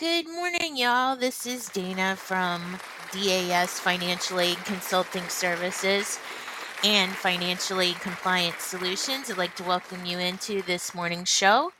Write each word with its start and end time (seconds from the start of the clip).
Good 0.00 0.30
morning, 0.30 0.78
y'all. 0.78 1.14
This 1.14 1.44
is 1.44 1.68
Dana 1.68 2.16
from 2.16 2.78
DAS 3.12 3.78
Financial 3.78 4.40
Aid 4.40 4.56
Consulting 4.64 5.28
Services 5.28 6.18
and 6.82 7.12
Financial 7.12 7.82
Aid 7.82 7.96
Compliance 7.96 8.62
Solutions. 8.62 9.30
I'd 9.30 9.36
like 9.36 9.54
to 9.56 9.62
welcome 9.62 10.06
you 10.06 10.18
into 10.18 10.62
this 10.62 10.94
morning's 10.94 11.28
show 11.28 11.72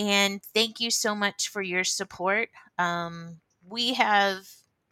and 0.00 0.42
thank 0.52 0.80
you 0.80 0.90
so 0.90 1.14
much 1.14 1.48
for 1.48 1.62
your 1.62 1.84
support. 1.84 2.48
Um, 2.76 3.36
we 3.64 3.94
have, 3.94 4.48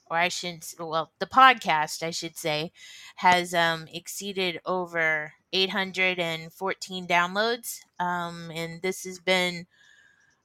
or 0.09 0.17
I 0.17 0.29
shouldn't, 0.29 0.73
well, 0.79 1.11
the 1.19 1.27
podcast, 1.27 2.05
I 2.05 2.11
should 2.11 2.39
say, 2.39 2.71
has 3.17 3.55
um, 3.55 3.89
exceeded 3.93 4.61
over 4.65 5.33
814 5.53 7.09
downloads. 7.09 7.81
Um, 7.99 8.53
and 8.55 8.81
this 8.83 9.03
has 9.03 9.19
been 9.19 9.67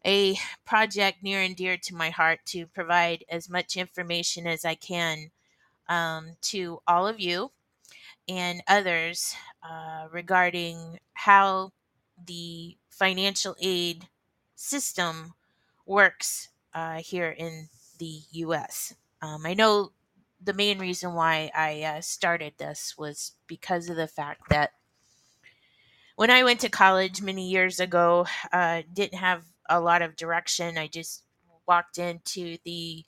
a 0.05 0.37
project 0.65 1.23
near 1.23 1.41
and 1.41 1.55
dear 1.55 1.77
to 1.77 1.95
my 1.95 2.09
heart 2.09 2.39
to 2.47 2.65
provide 2.67 3.23
as 3.29 3.49
much 3.49 3.77
information 3.77 4.47
as 4.47 4.63
I 4.63 4.75
can 4.75 5.31
um, 5.89 6.37
to 6.43 6.79
all 6.87 7.07
of 7.07 7.19
you 7.19 7.51
and 8.27 8.61
others 8.67 9.35
uh, 9.63 10.07
regarding 10.11 10.99
how 11.13 11.71
the 12.25 12.77
financial 12.89 13.55
aid 13.61 14.07
system 14.55 15.33
works 15.85 16.49
uh, 16.73 16.97
here 16.97 17.29
in 17.29 17.69
the 17.99 18.21
US. 18.31 18.93
Um, 19.21 19.45
I 19.45 19.53
know 19.53 19.91
the 20.41 20.53
main 20.53 20.79
reason 20.79 21.13
why 21.13 21.51
I 21.55 21.81
uh, 21.83 22.01
started 22.01 22.53
this 22.57 22.95
was 22.97 23.33
because 23.47 23.89
of 23.89 23.95
the 23.95 24.07
fact 24.07 24.49
that 24.49 24.71
when 26.15 26.29
I 26.31 26.43
went 26.43 26.59
to 26.61 26.69
college 26.69 27.21
many 27.21 27.47
years 27.49 27.79
ago, 27.79 28.25
uh, 28.51 28.81
didn't 28.91 29.19
have 29.19 29.43
a 29.69 29.79
lot 29.79 30.01
of 30.01 30.15
direction. 30.15 30.77
I 30.77 30.87
just 30.87 31.23
walked 31.67 31.97
into 31.97 32.57
the 32.63 33.03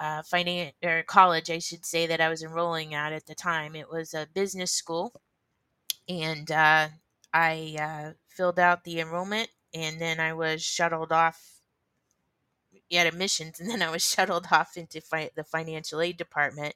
uh, 0.00 0.22
finance 0.22 0.74
or 0.82 1.02
college, 1.04 1.50
I 1.50 1.58
should 1.58 1.86
say, 1.86 2.06
that 2.06 2.20
I 2.20 2.28
was 2.28 2.42
enrolling 2.42 2.94
at 2.94 3.12
at 3.12 3.26
the 3.26 3.34
time. 3.34 3.76
It 3.76 3.90
was 3.90 4.14
a 4.14 4.28
business 4.34 4.72
school, 4.72 5.12
and 6.08 6.50
uh, 6.50 6.88
I 7.32 7.76
uh, 7.80 8.12
filled 8.28 8.58
out 8.58 8.84
the 8.84 9.00
enrollment, 9.00 9.48
and 9.72 10.00
then 10.00 10.20
I 10.20 10.32
was 10.32 10.62
shuttled 10.62 11.12
off 11.12 11.60
at 12.92 13.06
admissions, 13.06 13.60
and 13.60 13.70
then 13.70 13.82
I 13.82 13.90
was 13.90 14.06
shuttled 14.06 14.46
off 14.50 14.76
into 14.76 15.00
fi- 15.00 15.30
the 15.34 15.44
financial 15.44 16.00
aid 16.00 16.16
department. 16.16 16.74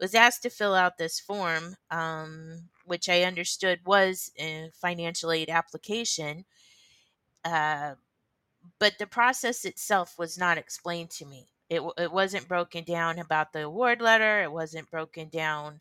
Was 0.00 0.14
asked 0.16 0.42
to 0.42 0.50
fill 0.50 0.74
out 0.74 0.98
this 0.98 1.20
form, 1.20 1.76
um, 1.90 2.70
which 2.84 3.08
I 3.08 3.22
understood 3.22 3.80
was 3.86 4.32
a 4.36 4.70
financial 4.74 5.30
aid 5.30 5.48
application. 5.48 6.44
Uh, 7.44 7.94
but 8.78 8.98
the 8.98 9.06
process 9.06 9.64
itself 9.64 10.14
was 10.18 10.38
not 10.38 10.58
explained 10.58 11.10
to 11.10 11.26
me. 11.26 11.48
It, 11.68 11.82
it 11.98 12.12
wasn't 12.12 12.48
broken 12.48 12.84
down 12.84 13.18
about 13.18 13.52
the 13.52 13.64
award 13.64 14.00
letter. 14.02 14.42
It 14.42 14.52
wasn't 14.52 14.90
broken 14.90 15.28
down 15.28 15.80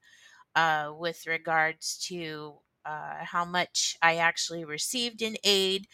uh, 0.55 0.93
with 0.97 1.27
regards 1.27 1.97
to 2.07 2.55
uh, 2.85 3.23
how 3.23 3.45
much 3.45 3.97
I 4.01 4.17
actually 4.17 4.65
received 4.65 5.21
in 5.21 5.35
aid. 5.43 5.87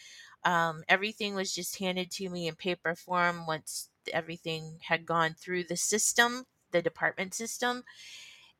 Um, 0.44 0.84
everything 0.88 1.34
was 1.34 1.54
just 1.54 1.78
handed 1.78 2.10
to 2.12 2.28
me 2.30 2.46
in 2.46 2.54
paper 2.54 2.94
form 2.94 3.46
once 3.46 3.88
everything 4.12 4.78
had 4.82 5.04
gone 5.04 5.34
through 5.34 5.64
the 5.64 5.76
system, 5.76 6.44
the 6.70 6.80
department 6.80 7.34
system. 7.34 7.84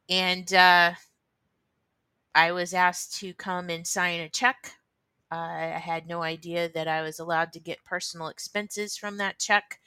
And 0.08 0.52
uh, 0.52 0.92
I 2.34 2.52
was 2.52 2.74
asked 2.74 3.18
to 3.20 3.34
come 3.34 3.70
and 3.70 3.86
sign 3.86 4.20
a 4.20 4.28
check 4.28 4.77
I 5.30 5.78
had 5.82 6.06
no 6.06 6.22
idea 6.22 6.68
that 6.70 6.88
I 6.88 7.02
was 7.02 7.18
allowed 7.18 7.52
to 7.52 7.60
get 7.60 7.84
personal 7.84 8.28
expenses 8.28 8.96
from 8.96 9.18
that 9.18 9.38
check. 9.38 9.80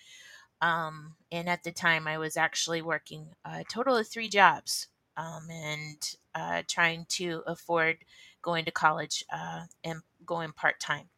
Um, 0.62 1.16
and 1.32 1.50
at 1.50 1.64
the 1.64 1.72
time, 1.72 2.08
I 2.08 2.18
was 2.18 2.38
actually 2.38 2.82
working 2.82 3.28
a 3.44 3.64
total 3.64 3.98
of 3.98 4.08
three 4.08 4.30
jobs 4.30 4.88
um, 5.18 5.48
and 5.52 6.16
uh, 6.36 6.62
trying 6.68 7.06
to 7.10 7.42
afford 7.48 7.98
going 8.42 8.66
to 8.66 8.72
college 8.72 9.26
uh, 9.34 9.62
and 9.84 10.02
going 10.26 10.52
part 10.52 10.80
time. 10.80 11.10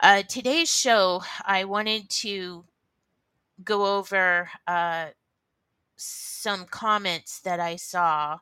Uh, 0.00 0.22
today's 0.22 0.74
show, 0.74 1.22
I 1.46 1.64
wanted 1.64 2.10
to 2.10 2.64
go 3.64 3.96
over 3.98 4.50
uh, 4.66 5.06
some 5.96 6.66
comments 6.66 7.40
that 7.40 7.60
I 7.60 7.76
saw 7.76 8.40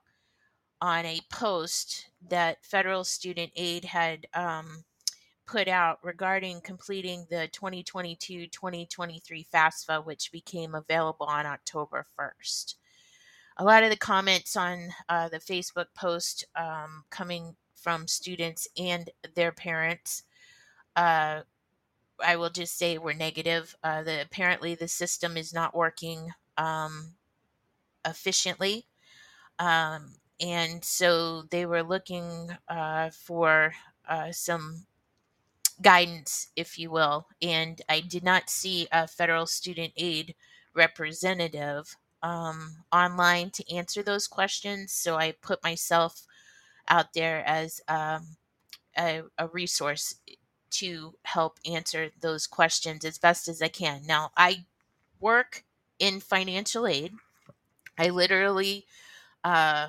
on 0.81 1.05
a 1.05 1.21
post 1.31 2.10
that 2.29 2.65
Federal 2.65 3.05
Student 3.05 3.53
Aid 3.57 3.85
had 3.85 4.27
um, 4.35 4.85
put 5.47 5.69
out 5.69 5.99
regarding 6.03 6.61
completing 6.61 7.27
the 7.31 7.49
2022 7.53 8.47
2023 8.49 9.47
FAFSA, 9.53 10.05
which 10.05 10.31
became 10.33 10.75
available 10.75 11.27
on 11.27 11.47
October 11.47 12.07
1st. 12.19 12.75
A 13.57 13.65
lot 13.65 13.83
of 13.83 13.91
the 13.91 13.97
comments 13.97 14.57
on 14.57 14.89
uh, 15.09 15.29
the 15.29 15.39
Facebook 15.39 15.87
post 15.95 16.45
um, 16.57 17.05
coming 17.11 17.57
from 17.75 18.07
students 18.07 18.69
and 18.79 19.11
their 19.35 19.53
parents. 19.53 20.23
Uh, 20.97 21.41
I 22.25 22.37
will 22.37 22.51
just 22.51 22.79
say 22.79 22.99
were 22.99 23.15
negative. 23.15 23.75
Uh, 23.83 24.03
the, 24.03 24.23
apparently, 24.23 24.75
the 24.75 24.89
system 24.89 25.37
is 25.37 25.53
not 25.53 25.75
working 25.75 26.31
um, 26.59 27.15
efficiently. 28.07 28.87
Um, 29.59 30.15
and 30.41 30.85
so 30.85 31.43
they 31.51 31.67
were 31.67 31.83
looking 31.83 32.51
uh, 32.69 33.11
for 33.11 33.75
uh, 34.09 34.33
some 34.33 34.87
guidance, 35.83 36.49
if 36.57 36.79
you 36.79 36.91
will. 36.91 37.27
And 37.43 37.81
I 37.89 38.01
did 38.01 38.25
not 38.25 38.51
see 38.51 38.89
a 38.93 39.07
federal 39.07 39.47
student 39.47 39.93
aid 39.97 40.35
representative 40.75 41.97
um, 42.23 42.77
online 42.93 43.51
to 43.51 43.75
answer 43.75 44.03
those 44.03 44.27
questions. 44.27 44.93
So 44.93 45.17
I 45.17 45.33
put 45.33 45.63
myself 45.63 46.27
out 46.89 47.15
there 47.15 47.43
as 47.47 47.81
um, 47.89 48.37
a, 48.99 49.23
a 49.39 49.49
resource 49.49 50.17
to 50.71 51.15
help 51.25 51.59
answer 51.71 52.11
those 52.21 52.47
questions 52.47 53.05
as 53.05 53.19
best 53.19 53.49
as 53.49 53.61
I 53.61 53.69
can. 53.69 54.03
Now, 54.07 54.31
I 54.37 54.67
work 55.21 55.65
in 55.99 56.21
financial 56.21 56.87
aid. 56.87 57.13
I 57.99 58.09
literally 58.09 58.87
uh, 59.45 59.89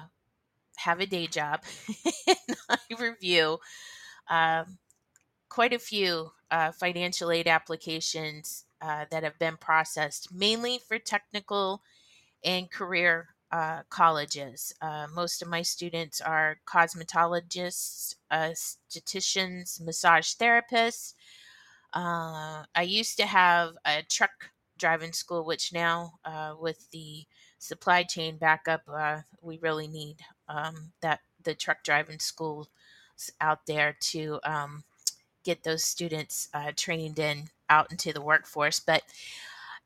have 0.84 1.00
a 1.00 1.06
day 1.06 1.28
job 1.28 1.62
and 2.28 2.58
I 2.70 2.78
review 3.00 3.60
um, 4.30 4.78
quite 5.50 5.74
a 5.74 5.80
few 5.80 6.32
uh, 6.50 6.72
financial 6.72 7.32
aid 7.32 7.48
applications 7.48 8.66
uh, 8.82 9.06
that 9.12 9.24
have 9.24 9.38
been 9.38 9.58
processed, 9.58 10.34
mainly 10.34 10.80
for 10.88 10.98
technical 10.98 11.82
and 12.44 12.72
career 12.72 13.28
uh, 13.52 13.82
colleges. 13.90 14.74
Uh, 14.82 15.08
most 15.14 15.42
of 15.42 15.48
my 15.48 15.62
students 15.62 16.22
are 16.22 16.58
cosmetologists, 16.66 18.16
estheticians, 18.32 19.82
massage 19.82 20.34
therapists. 20.34 21.14
Uh, 21.94 22.64
I 22.74 22.84
used 22.84 23.18
to 23.18 23.26
have 23.26 23.74
a 23.86 24.04
truck 24.10 24.52
driving 24.80 25.14
school, 25.14 25.46
which 25.46 25.74
now, 25.74 26.14
uh, 26.24 26.56
with 26.60 26.90
the 26.92 27.26
supply 27.60 28.04
chain 28.04 28.38
backup, 28.38 28.82
we 29.42 29.60
really 29.60 29.88
need 29.88 30.18
um, 30.52 30.92
that 31.02 31.20
the 31.44 31.56
truck 31.56 31.84
driving 31.84 32.20
schools 32.20 32.70
out 33.40 33.66
there 33.66 33.96
to 34.00 34.40
um, 34.44 34.84
get 35.44 35.64
those 35.64 35.84
students 35.84 36.50
uh, 36.54 36.72
trained 36.76 37.20
in 37.20 37.50
out 37.70 37.92
into 37.92 38.12
the 38.14 38.22
workforce. 38.22 38.80
But 38.80 39.04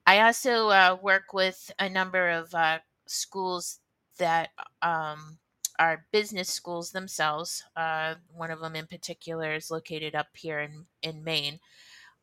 I 0.07 0.21
also 0.21 0.69
uh, 0.69 0.97
work 1.01 1.33
with 1.33 1.71
a 1.79 1.89
number 1.89 2.29
of 2.29 2.53
uh, 2.53 2.79
schools 3.05 3.79
that 4.17 4.49
um, 4.81 5.37
are 5.79 6.05
business 6.11 6.49
schools 6.49 6.91
themselves. 6.91 7.63
Uh, 7.75 8.15
one 8.33 8.51
of 8.51 8.59
them 8.59 8.75
in 8.75 8.87
particular 8.87 9.53
is 9.53 9.71
located 9.71 10.15
up 10.15 10.27
here 10.33 10.59
in, 10.59 10.85
in 11.01 11.23
Maine. 11.23 11.59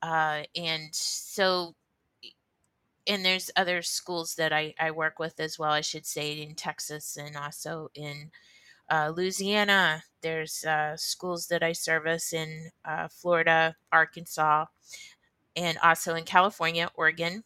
Uh, 0.00 0.42
and 0.56 0.88
so, 0.92 1.74
and 3.06 3.24
there's 3.24 3.50
other 3.56 3.82
schools 3.82 4.34
that 4.36 4.52
I, 4.52 4.74
I 4.78 4.90
work 4.90 5.18
with 5.18 5.40
as 5.40 5.58
well, 5.58 5.72
I 5.72 5.80
should 5.80 6.06
say, 6.06 6.40
in 6.40 6.54
Texas 6.54 7.16
and 7.16 7.36
also 7.36 7.90
in 7.94 8.30
uh, 8.90 9.12
Louisiana. 9.16 10.04
There's 10.20 10.64
uh, 10.64 10.96
schools 10.96 11.48
that 11.48 11.62
I 11.62 11.72
service 11.72 12.32
in 12.32 12.70
uh, 12.84 13.08
Florida, 13.08 13.76
Arkansas, 13.90 14.66
and 15.56 15.78
also 15.82 16.14
in 16.14 16.24
California, 16.24 16.90
Oregon. 16.94 17.44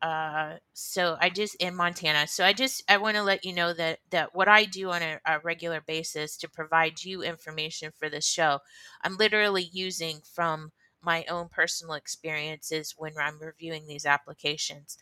Uh, 0.00 0.56
so 0.72 1.16
I 1.20 1.30
just 1.30 1.54
in 1.56 1.76
Montana. 1.76 2.26
So 2.26 2.44
I 2.44 2.52
just 2.52 2.82
I 2.88 2.96
want 2.96 3.16
to 3.16 3.22
let 3.22 3.44
you 3.44 3.52
know 3.52 3.72
that 3.72 4.00
that 4.10 4.34
what 4.34 4.48
I 4.48 4.64
do 4.64 4.90
on 4.90 5.00
a, 5.00 5.20
a 5.24 5.38
regular 5.40 5.80
basis 5.80 6.36
to 6.38 6.48
provide 6.48 7.04
you 7.04 7.22
information 7.22 7.92
for 7.96 8.08
this 8.08 8.26
show, 8.26 8.58
I'm 9.02 9.16
literally 9.16 9.70
using 9.72 10.20
from 10.24 10.72
my 11.02 11.24
own 11.28 11.48
personal 11.48 11.94
experiences 11.94 12.94
when 12.96 13.12
I'm 13.20 13.38
reviewing 13.40 13.86
these 13.86 14.06
applications. 14.06 14.98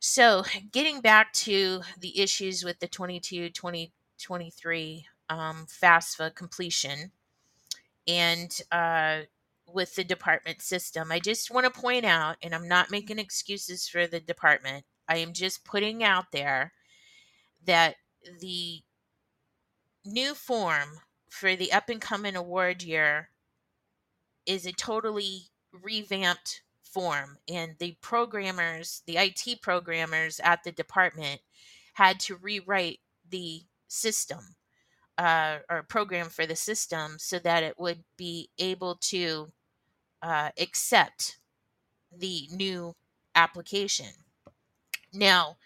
So, 0.00 0.44
getting 0.72 1.00
back 1.00 1.32
to 1.34 1.82
the 1.98 2.20
issues 2.20 2.64
with 2.64 2.78
the 2.78 2.88
22 2.88 3.50
20 3.50 3.92
23 4.22 5.06
um, 5.30 5.66
FAFSA 5.68 6.34
completion. 6.34 7.12
And 8.06 8.58
uh, 8.72 9.20
with 9.72 9.94
the 9.94 10.04
department 10.04 10.62
system. 10.62 11.12
I 11.12 11.18
just 11.18 11.50
want 11.50 11.72
to 11.72 11.80
point 11.80 12.04
out, 12.04 12.36
and 12.42 12.54
I'm 12.54 12.68
not 12.68 12.90
making 12.90 13.18
excuses 13.18 13.88
for 13.88 14.06
the 14.06 14.20
department, 14.20 14.84
I 15.08 15.18
am 15.18 15.32
just 15.32 15.64
putting 15.64 16.02
out 16.02 16.32
there 16.32 16.72
that 17.66 17.96
the 18.40 18.80
new 20.04 20.34
form 20.34 21.00
for 21.30 21.54
the 21.54 21.72
up 21.72 21.88
and 21.88 22.00
coming 22.00 22.36
award 22.36 22.82
year 22.82 23.30
is 24.48 24.66
a 24.66 24.72
totally 24.72 25.42
revamped 25.72 26.62
form 26.82 27.38
and 27.48 27.76
the 27.78 27.94
programmers 28.00 29.02
the 29.06 29.18
IT 29.18 29.60
programmers 29.60 30.40
at 30.42 30.64
the 30.64 30.72
department 30.72 31.40
had 31.92 32.18
to 32.18 32.34
rewrite 32.36 32.98
the 33.28 33.60
system 33.88 34.56
uh, 35.18 35.58
or 35.68 35.82
program 35.82 36.28
for 36.28 36.46
the 36.46 36.56
system 36.56 37.16
so 37.18 37.38
that 37.40 37.62
it 37.62 37.78
would 37.78 38.04
be 38.16 38.48
able 38.58 38.96
to 38.96 39.48
uh, 40.22 40.50
accept 40.58 41.38
the 42.16 42.48
new 42.52 42.94
application. 43.34 44.06
Now, 45.12 45.56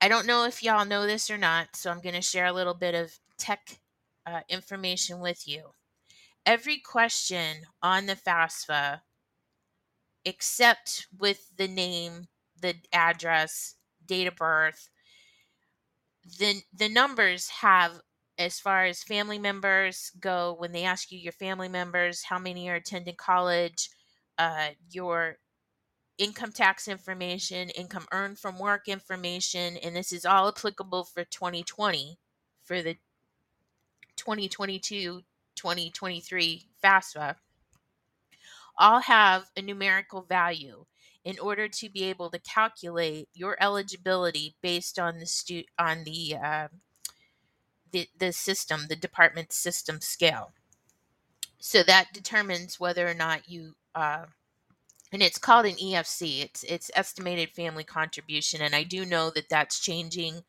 I 0.00 0.08
don't 0.08 0.26
know 0.26 0.44
if 0.44 0.62
y'all 0.62 0.84
know 0.84 1.06
this 1.06 1.30
or 1.30 1.38
not, 1.38 1.74
so 1.74 1.90
I'm 1.90 2.00
going 2.00 2.14
to 2.14 2.22
share 2.22 2.46
a 2.46 2.52
little 2.52 2.74
bit 2.74 2.94
of 2.94 3.18
tech 3.38 3.78
uh, 4.26 4.40
information 4.48 5.20
with 5.20 5.48
you. 5.48 5.75
Every 6.46 6.78
question 6.78 7.66
on 7.82 8.06
the 8.06 8.14
FAFSA, 8.14 9.00
except 10.24 11.08
with 11.18 11.50
the 11.56 11.66
name, 11.66 12.28
the 12.60 12.76
address, 12.92 13.74
date 14.06 14.28
of 14.28 14.36
birth, 14.36 14.88
the 16.38 16.62
the 16.72 16.88
numbers 16.88 17.48
have 17.48 18.00
as 18.38 18.60
far 18.60 18.84
as 18.84 19.02
family 19.02 19.38
members 19.38 20.12
go 20.20 20.54
when 20.58 20.72
they 20.72 20.84
ask 20.84 21.10
you 21.10 21.18
your 21.18 21.32
family 21.32 21.68
members 21.68 22.24
how 22.24 22.38
many 22.38 22.68
are 22.68 22.74
attending 22.74 23.14
college 23.16 23.88
uh, 24.38 24.68
your 24.90 25.36
income 26.18 26.52
tax 26.52 26.88
information 26.88 27.70
income 27.70 28.06
earned 28.12 28.38
from 28.38 28.58
work 28.58 28.88
information 28.88 29.76
and 29.78 29.94
this 29.94 30.12
is 30.12 30.24
all 30.24 30.48
applicable 30.48 31.04
for 31.04 31.24
2020 31.24 32.18
for 32.64 32.82
the 32.82 32.96
2022 34.16 35.22
2023 35.56 36.68
FAFSA 36.82 37.36
all 38.78 39.00
have 39.00 39.50
a 39.56 39.62
numerical 39.62 40.22
value 40.22 40.84
in 41.24 41.38
order 41.40 41.66
to 41.66 41.88
be 41.88 42.04
able 42.04 42.30
to 42.30 42.38
calculate 42.38 43.28
your 43.34 43.56
eligibility 43.60 44.54
based 44.62 44.98
on 44.98 45.18
the 45.18 45.26
stu- 45.26 45.64
on 45.78 46.04
the 46.04 46.36
uh, 46.36 46.68
the, 47.92 48.08
the 48.18 48.32
system, 48.32 48.86
the 48.88 48.96
department 48.96 49.52
system 49.52 50.00
scale. 50.00 50.52
So 51.58 51.82
that 51.84 52.12
determines 52.12 52.78
whether 52.78 53.08
or 53.08 53.14
not 53.14 53.48
you, 53.48 53.74
uh, 53.94 54.26
and 55.12 55.22
it's 55.22 55.38
called 55.38 55.66
an 55.66 55.76
EFC. 55.76 56.42
It's 56.44 56.62
it's 56.64 56.90
estimated 56.94 57.50
family 57.50 57.84
contribution, 57.84 58.60
and 58.60 58.74
I 58.74 58.82
do 58.82 59.04
know 59.04 59.30
that 59.30 59.48
that's 59.48 59.80
changing 59.80 60.42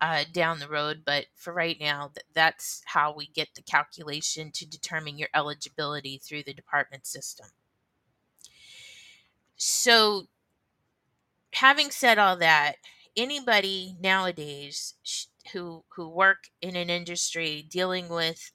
uh, 0.00 0.24
down 0.32 0.58
the 0.58 0.68
road. 0.68 1.02
But 1.04 1.26
for 1.34 1.52
right 1.52 1.78
now, 1.80 2.10
th- 2.14 2.26
that's 2.34 2.82
how 2.86 3.14
we 3.14 3.26
get 3.28 3.54
the 3.54 3.62
calculation 3.62 4.50
to 4.52 4.66
determine 4.66 5.18
your 5.18 5.28
eligibility 5.34 6.18
through 6.18 6.44
the 6.44 6.54
department 6.54 7.06
system. 7.06 7.48
So, 9.56 10.28
having 11.54 11.90
said 11.90 12.18
all 12.18 12.36
that, 12.36 12.76
anybody 13.16 13.96
nowadays 14.00 14.94
who 15.52 15.84
who 15.94 16.08
work 16.08 16.50
in 16.60 16.76
an 16.76 16.90
industry 16.90 17.66
dealing 17.68 18.08
with 18.08 18.52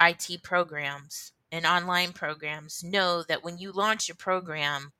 IT 0.00 0.42
programs 0.42 1.32
and 1.52 1.66
online 1.66 2.12
programs 2.12 2.82
know 2.82 3.22
that 3.24 3.44
when 3.44 3.58
you 3.58 3.72
launch 3.72 4.10
a 4.10 4.16
program, 4.16 4.92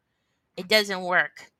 it 0.56 0.69
doesn't 0.69 1.02
work 1.02 1.52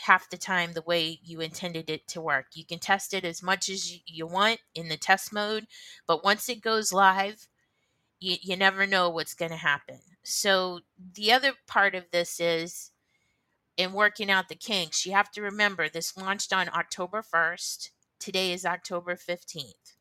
half 0.00 0.28
the 0.30 0.36
time 0.36 0.72
the 0.72 0.82
way 0.82 1.20
you 1.24 1.40
intended 1.40 1.88
it 1.90 2.06
to 2.08 2.20
work. 2.20 2.46
You 2.54 2.64
can 2.64 2.78
test 2.78 3.14
it 3.14 3.24
as 3.24 3.42
much 3.42 3.68
as 3.68 3.98
you 4.06 4.26
want 4.26 4.60
in 4.74 4.88
the 4.88 4.96
test 4.96 5.32
mode, 5.32 5.66
but 6.06 6.24
once 6.24 6.48
it 6.48 6.60
goes 6.60 6.92
live, 6.92 7.48
you, 8.20 8.36
you 8.42 8.56
never 8.56 8.86
know 8.86 9.08
what's 9.08 9.34
going 9.34 9.50
to 9.50 9.56
happen. 9.56 10.00
So, 10.22 10.80
the 11.14 11.32
other 11.32 11.52
part 11.66 11.94
of 11.94 12.10
this 12.10 12.40
is 12.40 12.90
in 13.76 13.92
working 13.92 14.30
out 14.30 14.48
the 14.48 14.54
kinks, 14.54 15.04
you 15.04 15.12
have 15.12 15.30
to 15.32 15.42
remember 15.42 15.88
this 15.88 16.16
launched 16.16 16.52
on 16.52 16.68
October 16.68 17.22
1st. 17.22 17.90
Today 18.18 18.52
is 18.52 18.64
October 18.64 19.16
15th. 19.16 19.94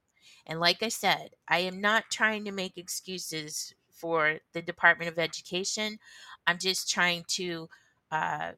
And 0.46 0.60
like 0.60 0.82
I 0.82 0.90
said, 0.90 1.32
I 1.48 1.60
am 1.60 1.82
not 1.82 2.06
trying 2.10 2.46
to 2.46 2.52
make 2.52 2.78
excuses 2.78 3.74
for 3.90 4.40
the 4.54 4.62
Department 4.62 5.12
of 5.12 5.20
Education. 5.20 6.00
I'm 6.48 6.58
just 6.60 6.90
trying 6.90 7.26
to 7.30 7.68
uh, 8.12 8.52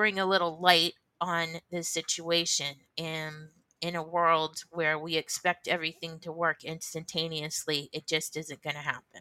bring 0.00 0.18
a 0.18 0.24
little 0.24 0.58
light 0.58 0.94
on 1.20 1.46
this 1.70 1.86
situation 1.86 2.74
and 2.96 3.34
in 3.82 3.94
a 3.94 4.02
world 4.02 4.62
where 4.70 4.98
we 4.98 5.14
expect 5.16 5.68
everything 5.68 6.18
to 6.18 6.32
work 6.32 6.64
instantaneously, 6.64 7.90
it 7.92 8.06
just 8.06 8.34
isn't 8.34 8.62
going 8.62 8.76
to 8.76 8.80
happen. 8.80 9.20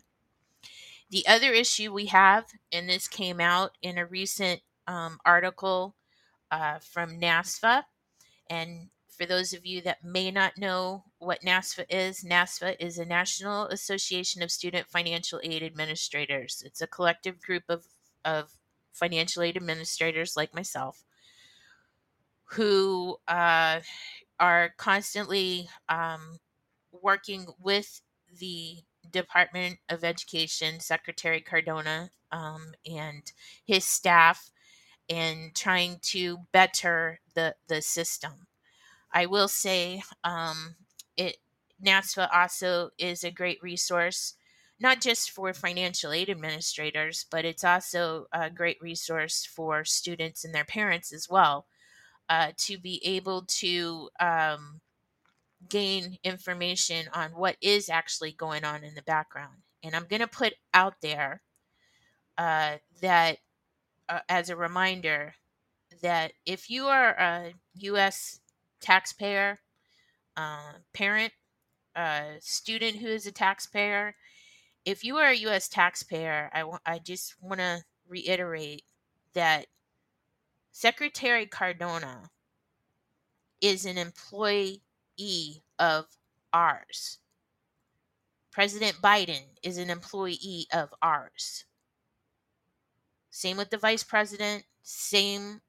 The 1.09 1.27
other 1.27 1.51
issue 1.51 1.91
we 1.91 2.05
have, 2.05 2.45
and 2.71 2.87
this 2.87 3.09
came 3.09 3.41
out 3.41 3.71
in 3.81 3.97
a 3.97 4.05
recent 4.05 4.61
um, 4.87 5.19
article 5.25 5.97
uh, 6.49 6.79
from 6.79 7.19
NASFAA. 7.19 7.83
And 8.49 8.87
for 9.09 9.25
those 9.25 9.51
of 9.51 9.65
you 9.65 9.81
that 9.81 10.01
may 10.01 10.31
not 10.31 10.57
know 10.57 11.03
what 11.17 11.41
NASFAA 11.41 11.87
is, 11.89 12.23
NASFAA 12.23 12.77
is 12.79 12.97
a 12.97 13.05
National 13.05 13.65
Association 13.67 14.41
of 14.41 14.49
Student 14.49 14.87
Financial 14.87 15.41
Aid 15.43 15.61
Administrators. 15.61 16.63
It's 16.65 16.81
a 16.81 16.87
collective 16.87 17.41
group 17.41 17.63
of, 17.67 17.83
of 18.23 18.58
financial 18.93 19.43
aid 19.43 19.57
administrators 19.57 20.35
like 20.37 20.53
myself 20.53 21.03
who 22.51 23.17
uh, 23.27 23.79
are 24.39 24.73
constantly 24.77 25.69
um, 25.87 26.39
working 26.91 27.45
with 27.59 28.01
the 28.39 28.77
Department 29.11 29.77
of 29.89 30.03
Education, 30.03 30.79
Secretary 30.79 31.41
Cardona, 31.41 32.09
um, 32.31 32.73
and 32.85 33.31
his 33.65 33.85
staff 33.85 34.51
in 35.07 35.51
trying 35.55 35.99
to 36.01 36.37
better 36.51 37.19
the 37.33 37.55
the 37.67 37.81
system. 37.81 38.47
I 39.11 39.25
will 39.25 39.47
say 39.47 40.03
um, 40.23 40.75
it 41.17 41.37
NASFAA 41.83 42.29
also 42.33 42.91
is 42.97 43.23
a 43.23 43.31
great 43.31 43.61
resource, 43.63 44.35
not 44.79 45.01
just 45.01 45.31
for 45.31 45.53
financial 45.53 46.13
aid 46.13 46.29
administrators, 46.29 47.25
but 47.29 47.43
it's 47.45 47.63
also 47.63 48.27
a 48.31 48.49
great 48.49 48.77
resource 48.81 49.45
for 49.45 49.83
students 49.83 50.45
and 50.45 50.55
their 50.55 50.63
parents 50.63 51.11
as 51.11 51.27
well 51.29 51.65
uh, 52.29 52.51
to 52.57 52.77
be 52.77 53.01
able 53.03 53.43
to 53.47 54.09
um, 54.19 54.79
gain 55.67 56.17
information 56.23 57.07
on 57.13 57.31
what 57.31 57.57
is 57.61 57.89
actually 57.89 58.31
going 58.31 58.63
on 58.63 58.83
in 58.83 58.95
the 58.95 59.01
background. 59.01 59.57
And 59.83 59.95
I'm 59.95 60.05
going 60.05 60.21
to 60.21 60.27
put 60.27 60.53
out 60.73 60.95
there 61.01 61.41
uh, 62.37 62.77
that 63.01 63.37
uh, 64.07 64.19
as 64.29 64.49
a 64.49 64.55
reminder 64.55 65.33
that 66.01 66.31
if 66.45 66.69
you 66.69 66.85
are 66.85 67.09
a 67.09 67.53
U.S. 67.75 68.39
taxpayer, 68.79 69.59
uh, 70.37 70.73
parent, 70.93 71.33
student 72.39 72.95
who 72.95 73.07
is 73.07 73.27
a 73.27 73.31
taxpayer, 73.31 74.15
if 74.85 75.03
you 75.03 75.17
are 75.17 75.29
a 75.29 75.35
U.S. 75.35 75.67
taxpayer, 75.67 76.49
I, 76.53 76.59
w- 76.59 76.79
I 76.85 76.99
just 76.99 77.35
want 77.41 77.59
to 77.59 77.83
reiterate 78.07 78.83
that 79.33 79.67
Secretary 80.71 81.45
Cardona 81.45 82.29
is 83.61 83.85
an 83.85 83.97
employee 83.97 84.81
of 85.77 86.05
ours. 86.53 87.19
President 88.51 88.97
Biden 89.01 89.43
is 89.63 89.77
an 89.77 89.89
employee 89.89 90.67
of 90.73 90.93
ours. 91.01 91.65
Same 93.29 93.57
with 93.57 93.69
the 93.69 93.77
vice 93.77 94.03
president. 94.03 94.63
Same 94.81 95.61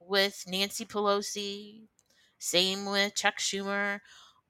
with 0.00 0.44
Nancy 0.46 0.84
Pelosi. 0.84 1.82
Same 2.38 2.86
with 2.86 3.14
Chuck 3.14 3.38
Schumer. 3.38 4.00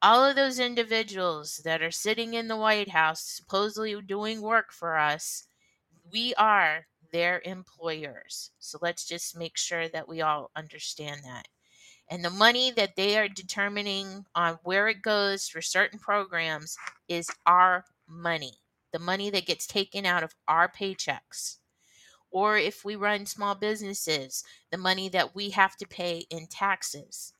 All 0.02 0.24
of 0.24 0.36
those 0.36 0.58
individuals 0.58 1.62
that 1.64 1.80
are 1.80 1.92
sitting 1.92 2.34
in 2.34 2.48
the 2.48 2.56
White 2.56 2.90
House, 2.90 3.22
supposedly 3.22 4.00
doing 4.02 4.42
work 4.42 4.72
for 4.72 4.98
us, 4.98 5.44
we 6.12 6.34
are 6.34 6.86
their 7.12 7.40
employers. 7.44 8.50
So 8.58 8.78
let's 8.82 9.06
just 9.06 9.36
make 9.36 9.56
sure 9.56 9.88
that 9.88 10.08
we 10.08 10.20
all 10.20 10.50
understand 10.56 11.20
that. 11.24 11.46
And 12.10 12.24
the 12.24 12.30
money 12.30 12.72
that 12.72 12.96
they 12.96 13.16
are 13.16 13.28
determining 13.28 14.26
on 14.34 14.58
where 14.64 14.88
it 14.88 15.02
goes 15.02 15.48
for 15.48 15.62
certain 15.62 15.98
programs 16.00 16.76
is 17.08 17.30
our 17.46 17.84
money, 18.08 18.54
the 18.92 18.98
money 18.98 19.30
that 19.30 19.46
gets 19.46 19.66
taken 19.66 20.04
out 20.04 20.24
of 20.24 20.34
our 20.48 20.68
paychecks 20.68 21.58
or 22.32 22.56
if 22.56 22.84
we 22.84 22.96
run 22.96 23.26
small 23.26 23.54
businesses, 23.54 24.42
the 24.70 24.78
money 24.78 25.08
that 25.10 25.34
we 25.34 25.50
have 25.50 25.76
to 25.76 25.86
pay 25.86 26.24
in 26.30 26.46
taxes. 26.46 27.34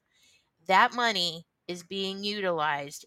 That 0.67 0.95
money 0.95 1.47
is 1.73 1.83
being 1.83 2.23
utilized 2.25 3.07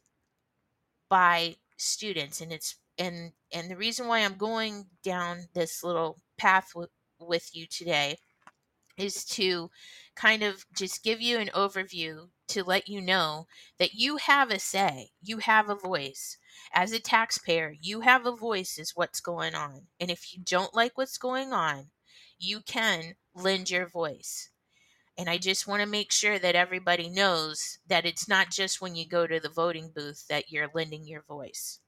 by 1.10 1.56
students 1.78 2.42
and 2.42 2.52
it's 2.52 2.76
and 2.98 3.32
and 3.54 3.70
the 3.70 3.78
reason 3.78 4.08
why 4.08 4.20
I'm 4.20 4.38
going 4.38 4.86
down 5.04 5.48
this 5.54 5.84
little 5.84 6.18
path 6.38 6.70
w- 6.74 6.90
with 7.20 7.50
you 7.54 7.66
today 7.68 8.18
is 8.98 9.26
to 9.26 9.70
kind 10.16 10.44
of 10.44 10.66
just 10.76 11.04
give 11.04 11.22
you 11.22 11.38
an 11.38 11.50
overview 11.54 12.30
to 12.48 12.64
let 12.64 12.88
you 12.88 13.02
know 13.02 13.48
that 13.80 13.94
you 13.94 14.18
have 14.18 14.52
a 14.52 14.60
say, 14.60 15.10
you 15.22 15.40
have 15.40 15.70
a 15.70 15.76
voice. 15.76 16.38
As 16.74 16.92
a 16.92 17.00
taxpayer, 17.00 17.74
you 17.82 18.02
have 18.02 18.26
a 18.26 18.36
voice, 18.36 18.78
is 18.78 18.94
what's 18.96 19.20
going 19.20 19.56
on. 19.56 19.88
And 20.00 20.10
if 20.12 20.34
you 20.34 20.42
don't 20.44 20.74
like 20.74 20.98
what's 20.98 21.18
going 21.18 21.54
on, 21.54 21.92
you 22.40 22.62
can 22.62 23.16
lend 23.36 23.70
your 23.70 23.88
voice. 23.88 24.50
And 25.18 25.30
I 25.30 25.38
just 25.38 25.68
want 25.68 25.82
to 25.82 25.88
make 25.88 26.12
sure 26.12 26.40
that 26.40 26.56
everybody 26.56 27.10
knows 27.10 27.80
that 27.88 28.06
it's 28.06 28.28
not 28.28 28.52
just 28.52 28.82
when 28.82 28.96
you 28.96 29.08
go 29.08 29.26
to 29.26 29.40
the 29.40 29.50
voting 29.50 29.92
booth 29.96 30.28
that 30.28 30.52
you're 30.52 30.70
lending 30.74 31.08
your 31.08 31.22
voice. 31.22 31.80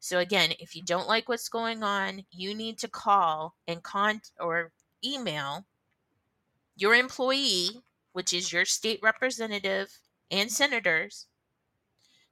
So 0.00 0.18
again, 0.18 0.52
if 0.60 0.76
you 0.76 0.82
don't 0.82 1.08
like 1.08 1.28
what's 1.28 1.48
going 1.48 1.82
on, 1.82 2.24
you 2.30 2.54
need 2.54 2.78
to 2.80 2.88
call 2.88 3.54
and 3.66 3.82
con 3.82 4.20
or 4.38 4.72
email 5.02 5.64
your 6.76 6.94
employee, 6.94 7.82
which 8.12 8.34
is 8.34 8.52
your 8.52 8.66
state 8.66 9.00
representative 9.02 10.00
and 10.30 10.50
senators, 10.50 11.26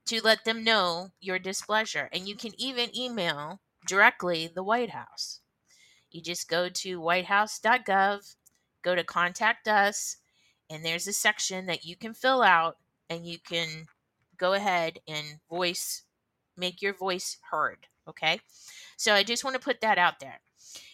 to 0.05 0.21
let 0.23 0.45
them 0.45 0.65
know 0.65 1.13
your 1.21 1.39
displeasure. 1.39 2.11
And 2.13 2.29
you 2.29 2.37
can 2.37 2.53
even 2.59 2.95
email 2.95 3.61
directly 3.87 4.51
the 4.55 4.63
White 4.63 4.91
House. 4.91 5.41
You 6.11 6.21
just 6.21 6.51
go 6.51 6.69
to 6.69 7.01
whitehouse.gov, 7.01 8.37
go 8.83 8.95
to 8.95 9.05
contact 9.05 9.67
us, 9.67 10.19
and 10.73 10.85
there's 10.85 11.07
a 11.07 11.13
section 11.13 11.67
that 11.67 11.85
you 11.85 11.97
can 11.97 12.15
fill 12.15 12.43
out 12.43 12.77
and 13.11 13.27
you 13.27 13.39
can 13.39 13.87
go 14.37 14.55
ahead 14.55 14.99
and 15.07 15.39
voice 15.49 16.03
make 16.57 16.83
your 16.83 16.95
voice 16.95 17.39
heard 17.51 17.87
okay? 18.09 18.41
So 18.97 19.15
i 19.15 19.23
just 19.23 19.45
want 19.45 19.55
to 19.55 19.61
put 19.61 19.81
that 19.83 19.99
out 19.99 20.19
there. 20.21 20.41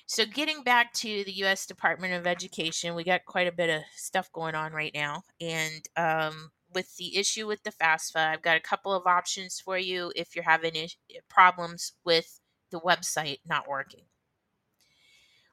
So 0.06 0.24
getting 0.26 0.62
back 0.62 0.92
to 0.94 1.24
the 1.24 1.32
u.s 1.32 1.66
department 1.66 2.14
of 2.14 2.26
education 2.26 2.94
we 2.94 3.04
got 3.04 3.24
quite 3.24 3.48
a 3.48 3.52
bit 3.52 3.70
of 3.70 3.82
stuff 3.94 4.32
going 4.32 4.54
on 4.54 4.72
right 4.72 4.92
now 4.94 5.22
and 5.40 5.82
um, 5.96 6.50
with 6.74 6.96
the 6.96 7.16
issue 7.16 7.46
with 7.46 7.62
the 7.62 7.72
fafsa 7.72 8.28
i've 8.28 8.42
got 8.42 8.56
a 8.56 8.60
couple 8.60 8.92
of 8.92 9.06
options 9.06 9.60
for 9.60 9.78
you 9.78 10.12
if 10.16 10.34
you're 10.34 10.44
having 10.44 10.74
is- 10.74 10.96
problems 11.28 11.92
with 12.04 12.40
the 12.70 12.80
website 12.80 13.38
not 13.46 13.68
working. 13.68 14.04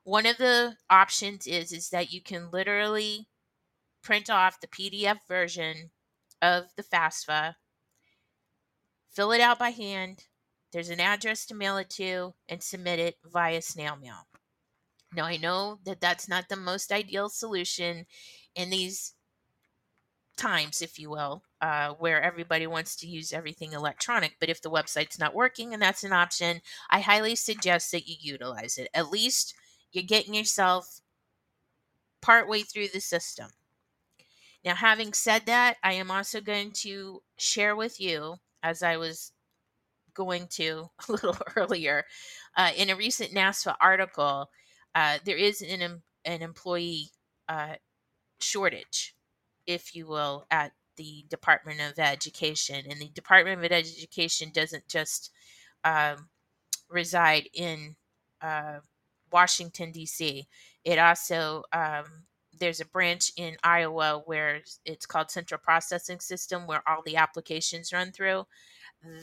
One 0.04 0.26
of 0.26 0.38
the 0.38 0.78
options 0.90 1.48
is 1.48 1.72
is 1.72 1.90
that 1.90 2.12
you 2.14 2.22
can 2.22 2.52
literally 2.52 3.28
print 4.06 4.30
off 4.30 4.62
the 4.62 4.68
PDF 4.68 5.18
version 5.28 5.90
of 6.42 6.66
the 6.78 6.84
FAFSA, 6.84 7.56
fill 9.12 9.32
it 9.32 9.42
out 9.42 9.60
by 9.60 9.72
hand. 9.72 10.26
There's 10.72 10.90
an 10.90 11.00
address 11.00 11.46
to 11.48 11.56
mail 11.56 11.78
it 11.78 11.90
to, 11.92 12.36
and 12.48 12.62
submit 12.62 13.00
it 13.00 13.16
via 13.26 13.62
snail 13.62 13.98
mail. 13.98 14.28
Now, 15.14 15.26
I 15.26 15.38
know 15.38 15.80
that 15.86 16.02
that's 16.02 16.30
not 16.30 16.50
the 16.50 16.56
most 16.56 16.92
ideal 16.92 17.30
solution 17.30 18.06
in 18.54 18.70
these 18.70 19.14
times, 20.38 20.82
if 20.82 21.00
you 21.00 21.10
will, 21.10 21.44
uh, 21.62 21.94
where 21.94 22.22
everybody 22.22 22.68
wants 22.68 22.96
to 22.98 23.08
use 23.08 23.34
everything 23.34 23.74
electronic. 23.74 24.36
But 24.40 24.50
if 24.50 24.62
the 24.62 24.70
website's 24.70 25.18
not 25.18 25.34
working 25.34 25.74
and 25.74 25.82
that's 25.82 26.04
an 26.04 26.14
option, 26.14 26.62
I 26.92 27.00
highly 27.00 27.36
suggest 27.36 27.92
that 27.92 28.08
you 28.08 28.18
utilize 28.20 28.78
it. 28.78 28.90
At 28.94 29.10
least 29.10 29.56
you're 29.92 30.04
getting 30.04 30.34
yourself 30.34 31.02
partway 32.22 32.62
through 32.62 32.90
the 32.90 33.00
system. 33.00 33.48
Now, 34.66 34.74
having 34.74 35.14
said 35.14 35.46
that, 35.46 35.78
I 35.84 35.94
am 35.94 36.10
also 36.10 36.42
going 36.42 36.72
to 36.78 37.22
share 37.38 37.76
with 37.76 38.02
you, 38.02 38.38
as 38.64 38.82
I 38.82 38.98
was 38.98 39.32
going 40.16 40.48
to 40.54 40.90
a 41.08 41.12
little 41.12 41.38
earlier, 41.56 42.04
uh, 42.58 42.72
in 42.76 42.90
a 42.90 42.96
recent 42.96 43.32
NASFAA 43.32 43.76
article, 43.80 44.50
uh, 44.96 45.20
there 45.24 45.38
is 45.38 45.62
an, 45.62 46.02
an 46.26 46.42
employee 46.42 47.10
uh, 47.48 47.76
shortage, 48.40 49.16
if 49.68 49.96
you 49.96 50.08
will, 50.08 50.48
at 50.50 50.72
the 50.98 51.26
Department 51.30 51.80
of 51.82 52.00
Education. 52.00 52.86
And 52.90 53.00
the 53.00 53.10
Department 53.10 53.64
of 53.64 53.72
Education 53.72 54.50
doesn't 54.52 54.88
just 54.88 55.32
um, 55.84 56.30
reside 56.90 57.50
in 57.54 57.96
uh, 58.42 58.80
Washington, 59.32 59.92
D.C., 59.92 60.48
it 60.84 61.00
also 61.00 61.64
um, 61.74 62.06
there's 62.60 62.80
a 62.80 62.86
branch 62.86 63.32
in 63.38 63.58
Iowa 63.64 64.22
where 64.26 64.62
it's 64.86 65.06
called 65.06 65.32
Central 65.32 65.60
Processing 65.62 66.20
System, 66.20 66.68
where 66.68 66.84
all 66.88 67.02
the 67.06 67.18
applications 67.18 67.94
run 67.94 68.12
through. 68.12 68.46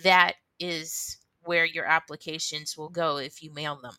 That 0.03 0.35
is 0.59 1.19
where 1.45 1.65
your 1.65 1.85
applications 1.85 2.77
will 2.77 2.89
go 2.89 3.17
if 3.19 3.43
you 3.43 3.53
mail 3.53 3.81
them. 3.83 3.97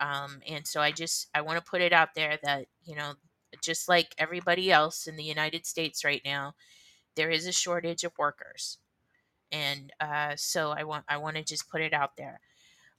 Um, 0.00 0.40
and 0.48 0.66
so 0.66 0.80
I 0.80 0.92
just 0.92 1.28
I 1.34 1.40
want 1.40 1.58
to 1.58 1.70
put 1.70 1.80
it 1.80 1.92
out 1.92 2.14
there 2.14 2.38
that 2.42 2.66
you 2.84 2.94
know 2.94 3.14
just 3.62 3.88
like 3.88 4.14
everybody 4.18 4.70
else 4.70 5.06
in 5.06 5.16
the 5.16 5.24
United 5.24 5.66
States 5.66 6.04
right 6.04 6.22
now, 6.24 6.54
there 7.16 7.30
is 7.30 7.46
a 7.46 7.52
shortage 7.52 8.04
of 8.04 8.12
workers, 8.18 8.78
and 9.50 9.92
uh, 10.00 10.34
so 10.36 10.70
I 10.70 10.84
want 10.84 11.04
I 11.08 11.16
want 11.16 11.36
to 11.36 11.42
just 11.44 11.68
put 11.68 11.80
it 11.80 11.92
out 11.92 12.16
there. 12.16 12.40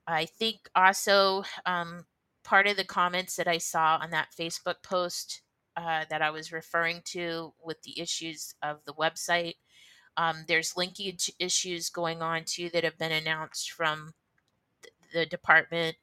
I 0.07 0.25
think 0.25 0.69
also 0.75 1.43
um, 1.65 2.05
part 2.43 2.67
of 2.67 2.77
the 2.77 2.83
comments 2.83 3.36
that 3.36 3.48
I 3.48 3.59
saw 3.59 4.00
on 4.01 4.09
that 4.09 4.29
Facebook 4.38 4.81
post 4.83 5.41
uh, 5.79 6.03
that 6.09 6.21
I 6.21 6.29
was 6.29 6.51
referring 6.51 7.01
to 7.05 7.53
with 7.63 7.81
the 7.83 8.00
issues 8.01 8.53
of 8.62 8.79
the 8.86 8.93
website. 8.93 9.55
Um, 10.17 10.43
there's 10.45 10.75
linkage 10.75 11.31
issues 11.39 11.89
going 11.89 12.21
on 12.21 12.43
too 12.43 12.69
that 12.74 12.83
have 12.83 12.98
been 12.98 13.13
announced 13.13 13.71
from 13.71 14.13
the 15.13 15.25
department 15.25 15.95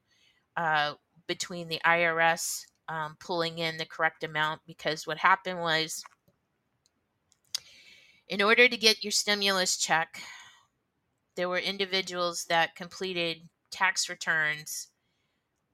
uh, 0.56 0.94
between 1.26 1.68
the 1.68 1.80
IRS 1.84 2.64
um, 2.88 3.16
pulling 3.20 3.58
in 3.58 3.76
the 3.76 3.84
correct 3.84 4.24
amount 4.24 4.62
because 4.66 5.06
what 5.06 5.18
happened 5.18 5.60
was 5.60 6.02
in 8.28 8.40
order 8.40 8.68
to 8.68 8.76
get 8.78 9.04
your 9.04 9.10
stimulus 9.10 9.76
check, 9.76 10.22
there 11.34 11.50
were 11.50 11.58
individuals 11.58 12.46
that 12.48 12.76
completed 12.76 13.42
tax 13.70 14.08
returns 14.08 14.88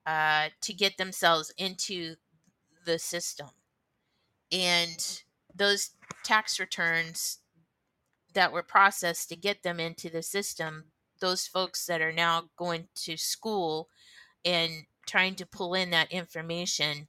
uh, 0.05 0.49
to 0.59 0.73
get 0.73 0.97
themselves 0.97 1.53
into 1.57 2.15
the 2.85 2.99
system 2.99 3.47
and 4.53 5.23
those 5.53 5.91
tax 6.23 6.59
returns 6.59 7.39
that 8.33 8.53
were 8.53 8.63
processed 8.63 9.29
to 9.29 9.35
get 9.35 9.63
them 9.63 9.79
into 9.79 10.09
the 10.09 10.23
system 10.23 10.85
those 11.19 11.47
folks 11.47 11.85
that 11.85 12.01
are 12.01 12.11
now 12.11 12.43
going 12.57 12.87
to 12.95 13.15
school 13.15 13.87
and 14.43 14.71
trying 15.05 15.35
to 15.35 15.45
pull 15.45 15.73
in 15.73 15.89
that 15.89 16.11
information 16.11 17.07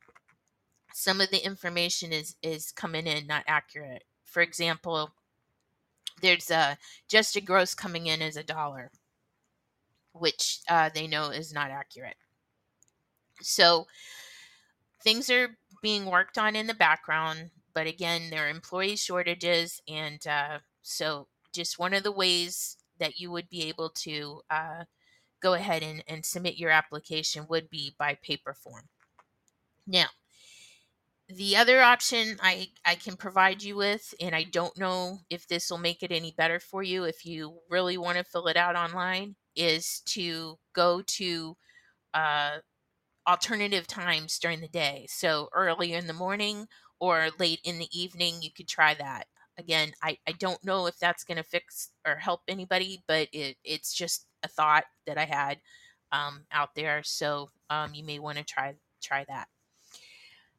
some 0.96 1.20
of 1.20 1.28
the 1.30 1.44
information 1.44 2.12
is 2.12 2.36
is 2.40 2.70
coming 2.70 3.08
in 3.08 3.26
not 3.26 3.42
accurate. 3.48 4.04
For 4.22 4.40
example 4.40 5.10
there's 6.22 6.50
a 6.50 6.78
just 7.08 7.34
a 7.34 7.40
gross 7.40 7.74
coming 7.74 8.06
in 8.06 8.22
as 8.22 8.36
a 8.36 8.44
dollar 8.44 8.92
which 10.12 10.60
uh, 10.68 10.90
they 10.94 11.08
know 11.08 11.30
is 11.30 11.52
not 11.52 11.72
accurate. 11.72 12.16
So 13.42 13.88
things 15.02 15.28
are 15.28 15.58
being 15.84 16.06
worked 16.06 16.38
on 16.38 16.56
in 16.56 16.66
the 16.66 16.72
background, 16.72 17.50
but 17.74 17.86
again, 17.86 18.30
there 18.30 18.46
are 18.46 18.48
employee 18.48 18.96
shortages, 18.96 19.82
and 19.86 20.26
uh, 20.26 20.58
so 20.80 21.28
just 21.52 21.78
one 21.78 21.92
of 21.92 22.02
the 22.02 22.10
ways 22.10 22.78
that 22.98 23.20
you 23.20 23.30
would 23.30 23.50
be 23.50 23.68
able 23.68 23.90
to 23.90 24.40
uh, 24.48 24.84
go 25.42 25.52
ahead 25.52 25.82
and, 25.82 26.02
and 26.08 26.24
submit 26.24 26.56
your 26.56 26.70
application 26.70 27.44
would 27.50 27.68
be 27.68 27.94
by 27.98 28.16
paper 28.22 28.54
form. 28.54 28.84
Now, 29.86 30.06
the 31.28 31.54
other 31.54 31.82
option 31.82 32.38
I, 32.42 32.68
I 32.86 32.94
can 32.94 33.14
provide 33.14 33.62
you 33.62 33.76
with, 33.76 34.14
and 34.22 34.34
I 34.34 34.44
don't 34.44 34.78
know 34.78 35.18
if 35.28 35.46
this 35.46 35.70
will 35.70 35.76
make 35.76 36.02
it 36.02 36.12
any 36.12 36.32
better 36.38 36.60
for 36.60 36.82
you 36.82 37.04
if 37.04 37.26
you 37.26 37.58
really 37.68 37.98
want 37.98 38.16
to 38.16 38.24
fill 38.24 38.46
it 38.46 38.56
out 38.56 38.74
online, 38.74 39.36
is 39.54 40.00
to 40.06 40.58
go 40.72 41.02
to 41.02 41.54
uh, 42.14 42.56
alternative 43.26 43.86
times 43.86 44.38
during 44.38 44.60
the 44.60 44.68
day. 44.68 45.06
So 45.08 45.48
early 45.52 45.92
in 45.92 46.06
the 46.06 46.12
morning 46.12 46.68
or 47.00 47.28
late 47.38 47.60
in 47.64 47.78
the 47.78 47.88
evening, 47.98 48.36
you 48.40 48.50
could 48.50 48.68
try 48.68 48.94
that. 48.94 49.26
Again, 49.56 49.92
I, 50.02 50.18
I 50.26 50.32
don't 50.32 50.62
know 50.64 50.86
if 50.86 50.98
that's 50.98 51.24
going 51.24 51.36
to 51.36 51.44
fix 51.44 51.90
or 52.06 52.16
help 52.16 52.42
anybody, 52.48 53.02
but 53.06 53.28
it, 53.32 53.56
it's 53.64 53.94
just 53.94 54.26
a 54.42 54.48
thought 54.48 54.84
that 55.06 55.16
I 55.16 55.24
had 55.24 55.58
um, 56.12 56.44
out 56.52 56.74
there. 56.74 57.02
So 57.04 57.50
um, 57.70 57.94
you 57.94 58.04
may 58.04 58.18
want 58.18 58.38
to 58.38 58.44
try 58.44 58.74
try 59.00 59.24
that. 59.28 59.48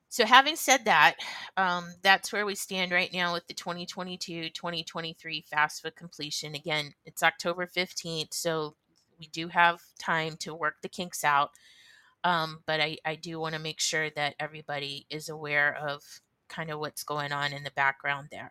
So 0.07 0.25
having 0.25 0.55
said 0.55 0.86
that, 0.86 1.15
um, 1.57 1.93
that's 2.01 2.31
where 2.31 2.45
we 2.45 2.55
stand 2.55 2.91
right 2.91 3.12
now 3.12 3.34
with 3.34 3.48
the 3.48 3.53
2022-2023 3.53 5.43
FAFSA 5.53 5.93
completion. 5.95 6.55
Again, 6.55 6.93
it's 7.05 7.22
October 7.22 7.67
15th, 7.67 8.34
so 8.34 8.75
we 9.19 9.27
do 9.27 9.50
have 9.50 9.81
time 10.00 10.38
to 10.38 10.53
work 10.53 10.75
the 10.81 10.88
kinks 10.88 11.25
out. 11.25 11.51
Um, 12.25 12.62
but 12.65 12.82
I, 12.82 12.98
I 13.05 13.15
do 13.15 13.39
want 13.39 13.53
to 13.53 13.62
make 13.62 13.79
sure 13.79 14.10
that 14.15 14.34
everybody 14.39 15.05
is 15.12 15.29
aware 15.29 15.75
of 15.75 16.01
kind 16.50 16.72
of 16.72 16.79
what's 16.79 17.03
going 17.03 17.32
on 17.32 17.53
in 17.53 17.63
the 17.63 17.72
background 17.72 18.29
there. 18.32 18.50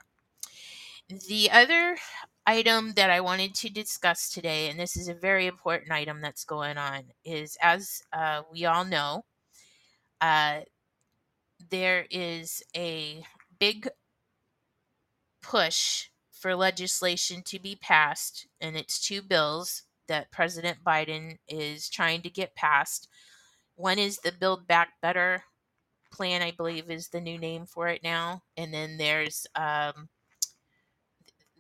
The 1.29 1.51
other 1.51 1.97
item 2.47 2.93
that 2.95 3.11
I 3.11 3.21
wanted 3.21 3.53
to 3.57 3.69
discuss 3.69 4.31
today, 4.31 4.71
and 4.71 4.79
this 4.79 4.97
is 4.97 5.09
a 5.09 5.15
very 5.15 5.49
important 5.49 5.91
item 5.91 6.21
that's 6.23 6.45
going 6.45 6.79
on, 6.79 7.03
is 7.25 7.59
as 7.61 8.01
uh, 8.13 8.43
we 8.51 8.65
all 8.65 8.85
know, 8.85 9.25
uh, 10.21 10.61
there 11.71 12.07
is 12.11 12.63
a 12.77 13.25
big 13.59 13.89
push 15.43 16.11
for 16.31 16.55
legislation 16.55 17.43
to 17.47 17.59
be 17.59 17.77
passed, 17.77 18.47
and 18.61 18.77
it's 18.77 19.05
two 19.05 19.21
bills 19.21 19.83
that 20.07 20.31
President 20.31 20.79
Biden 20.87 21.39
is 21.49 21.89
trying 21.89 22.23
to 22.23 22.31
get 22.31 22.55
passed. 22.55 23.09
One 23.77 23.99
is 23.99 24.19
the 24.19 24.33
Build 24.33 24.67
Back 24.67 24.95
Better 25.03 25.43
plan, 26.13 26.43
I 26.43 26.53
believe, 26.53 26.91
is 26.91 27.09
the 27.09 27.21
new 27.21 27.39
name 27.39 27.67
for 27.67 27.89
it 27.89 28.03
now, 28.03 28.43
and 28.57 28.73
then 28.73 28.97
there's 28.97 29.47
um, 29.57 30.09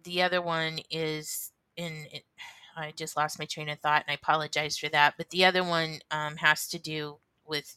the 0.04 0.22
other 0.22 0.40
one 0.40 0.78
is 0.90 1.50
in. 1.76 2.06
It, 2.12 2.24
I 2.76 2.92
just 2.96 3.16
lost 3.16 3.38
my 3.38 3.44
train 3.44 3.68
of 3.68 3.78
thought, 3.78 4.02
and 4.04 4.10
I 4.10 4.14
apologize 4.14 4.76
for 4.76 4.88
that. 4.88 5.14
But 5.16 5.30
the 5.30 5.44
other 5.44 5.62
one 5.62 6.00
um, 6.10 6.34
has 6.38 6.66
to 6.70 6.78
do 6.80 7.18
with 7.46 7.76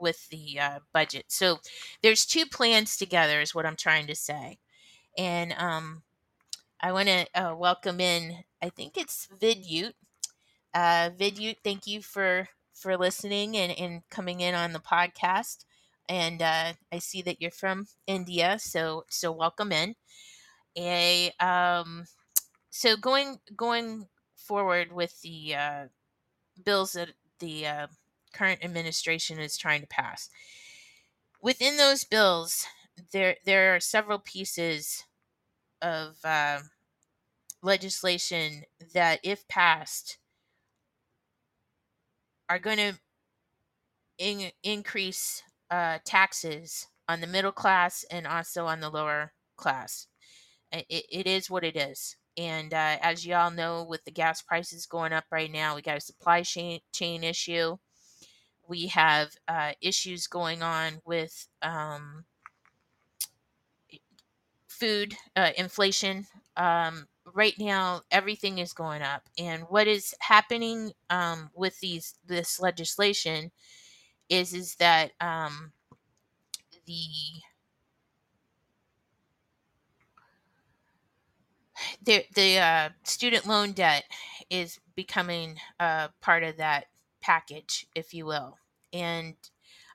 with 0.00 0.28
the 0.30 0.58
uh, 0.58 0.78
budget. 0.92 1.26
So 1.28 1.58
there's 2.02 2.24
two 2.24 2.46
plans 2.46 2.96
together, 2.96 3.40
is 3.40 3.54
what 3.54 3.66
I'm 3.66 3.76
trying 3.76 4.06
to 4.06 4.14
say. 4.14 4.58
And 5.18 5.54
um, 5.58 6.02
I 6.80 6.92
want 6.92 7.08
to 7.08 7.26
uh, 7.34 7.54
welcome 7.54 8.00
in. 8.00 8.44
I 8.62 8.70
think 8.70 8.96
it's 8.96 9.28
Vidyut. 9.40 9.92
Uh, 10.74 11.10
Vidyut, 11.10 11.56
thank 11.64 11.86
you 11.86 12.02
for 12.02 12.48
for 12.76 12.96
listening 12.96 13.56
and, 13.56 13.72
and 13.78 14.02
coming 14.10 14.40
in 14.40 14.54
on 14.54 14.72
the 14.72 14.78
podcast. 14.80 15.64
And 16.08 16.42
uh, 16.42 16.74
I 16.92 16.98
see 16.98 17.22
that 17.22 17.40
you're 17.42 17.50
from 17.50 17.86
India, 18.06 18.58
so 18.60 19.04
so 19.08 19.32
welcome 19.32 19.72
in. 19.72 19.96
A 20.76 21.32
um, 21.40 22.04
so 22.70 22.96
going 22.96 23.40
going 23.56 24.08
forward 24.36 24.92
with 24.92 25.20
the 25.22 25.54
uh, 25.56 25.84
bills 26.64 26.92
that 26.92 27.10
the 27.40 27.66
uh, 27.66 27.86
current 28.32 28.64
administration 28.64 29.38
is 29.40 29.56
trying 29.56 29.80
to 29.80 29.88
pass. 29.88 30.30
Within 31.42 31.76
those 31.76 32.04
bills, 32.04 32.66
there 33.12 33.36
there 33.44 33.74
are 33.74 33.80
several 33.80 34.18
pieces 34.18 35.04
of 35.82 36.16
uh, 36.24 36.60
legislation 37.62 38.64
that, 38.94 39.20
if 39.22 39.46
passed, 39.48 40.18
are 42.48 42.58
going 42.58 42.78
to 42.78 42.94
in- 44.18 44.52
increase 44.62 45.42
uh, 45.70 45.98
taxes 46.04 46.86
on 47.08 47.20
the 47.20 47.26
middle 47.26 47.52
class 47.52 48.04
and 48.10 48.26
also 48.26 48.66
on 48.66 48.80
the 48.80 48.90
lower 48.90 49.32
class. 49.56 50.06
It, 50.72 51.06
it 51.10 51.26
is 51.26 51.50
what 51.50 51.64
it 51.64 51.76
is. 51.76 52.16
And 52.36 52.74
uh, 52.74 52.98
as 53.00 53.26
you 53.26 53.34
all 53.34 53.50
know, 53.50 53.86
with 53.88 54.04
the 54.04 54.10
gas 54.10 54.42
prices 54.42 54.86
going 54.86 55.12
up 55.12 55.24
right 55.30 55.50
now, 55.50 55.74
we 55.74 55.82
got 55.82 55.96
a 55.96 56.00
supply 56.00 56.42
chain, 56.42 56.80
chain 56.92 57.24
issue. 57.24 57.76
We 58.68 58.88
have 58.88 59.30
uh, 59.48 59.72
issues 59.80 60.26
going 60.26 60.62
on 60.62 61.00
with 61.04 61.48
um, 61.62 62.24
food 64.68 65.16
uh, 65.34 65.50
inflation. 65.56 66.26
Um, 66.56 67.06
right 67.36 67.54
now, 67.58 68.00
everything 68.10 68.58
is 68.58 68.72
going 68.72 69.02
up, 69.02 69.28
and 69.38 69.64
what 69.68 69.86
is 69.86 70.14
happening 70.20 70.92
um, 71.10 71.50
with 71.54 71.78
these 71.80 72.14
this 72.26 72.58
legislation 72.58 73.52
is 74.28 74.54
is 74.54 74.76
that 74.76 75.12
um, 75.20 75.72
the 76.86 77.08
the 82.02 82.24
the 82.34 82.58
uh, 82.58 82.88
student 83.04 83.46
loan 83.46 83.72
debt 83.72 84.04
is 84.50 84.80
becoming 84.94 85.56
uh, 85.78 86.08
part 86.20 86.42
of 86.42 86.56
that 86.56 86.86
package, 87.20 87.86
if 87.94 88.14
you 88.14 88.24
will. 88.24 88.56
And 88.92 89.34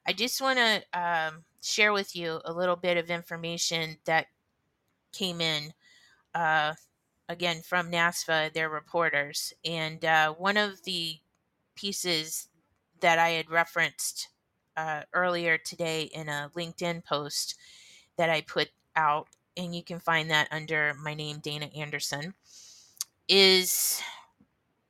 I 0.06 0.14
just 0.14 0.42
want 0.42 0.60
to 0.60 1.00
um, 1.00 1.44
share 1.62 1.94
with 1.94 2.16
you 2.16 2.40
a 2.46 2.54
little 2.54 2.76
bit 2.76 2.98
of 2.98 3.10
information 3.10 3.98
that 4.06 4.28
came 5.12 5.42
in, 5.42 5.74
uh, 6.36 6.74
again, 7.32 7.62
from 7.62 7.92
NASFAA, 7.92 8.54
their 8.54 8.70
reporters. 8.70 9.54
And 9.64 10.04
uh, 10.04 10.34
one 10.34 10.58
of 10.58 10.84
the 10.84 11.16
pieces 11.76 12.50
that 13.00 13.18
I 13.18 13.30
had 13.30 13.50
referenced 13.50 14.28
uh, 14.78 15.02
earlier 15.14 15.58
today 15.58 16.04
in 16.14 16.30
a 16.30 16.52
LinkedIn 16.56 17.04
post 17.04 17.56
that 18.18 18.30
I 18.30 18.42
put 18.42 18.70
out, 18.96 19.28
and 19.58 19.76
you 19.76 19.84
can 19.84 20.00
find 20.00 20.30
that 20.30 20.50
under 20.52 20.94
my 21.02 21.14
name, 21.14 21.40
Dana 21.40 21.70
Anderson, 21.76 22.34
is 23.28 24.02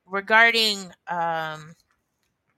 regarding 0.04 0.92
um, 1.08 1.74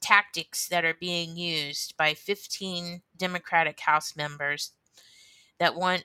tactics 0.01 0.69
that 0.69 0.85
are 0.85 0.97
being 0.99 1.37
used 1.37 1.97
by 1.97 2.15
15 2.15 3.03
Democratic 3.17 3.81
House 3.81 4.17
members 4.17 4.73
that 5.59 5.75
want 5.75 6.05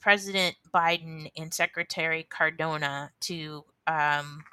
President 0.00 0.56
Biden 0.74 1.30
and 1.36 1.52
Secretary 1.52 2.26
Cardona 2.28 3.12
to 3.20 3.64
um, 3.86 4.44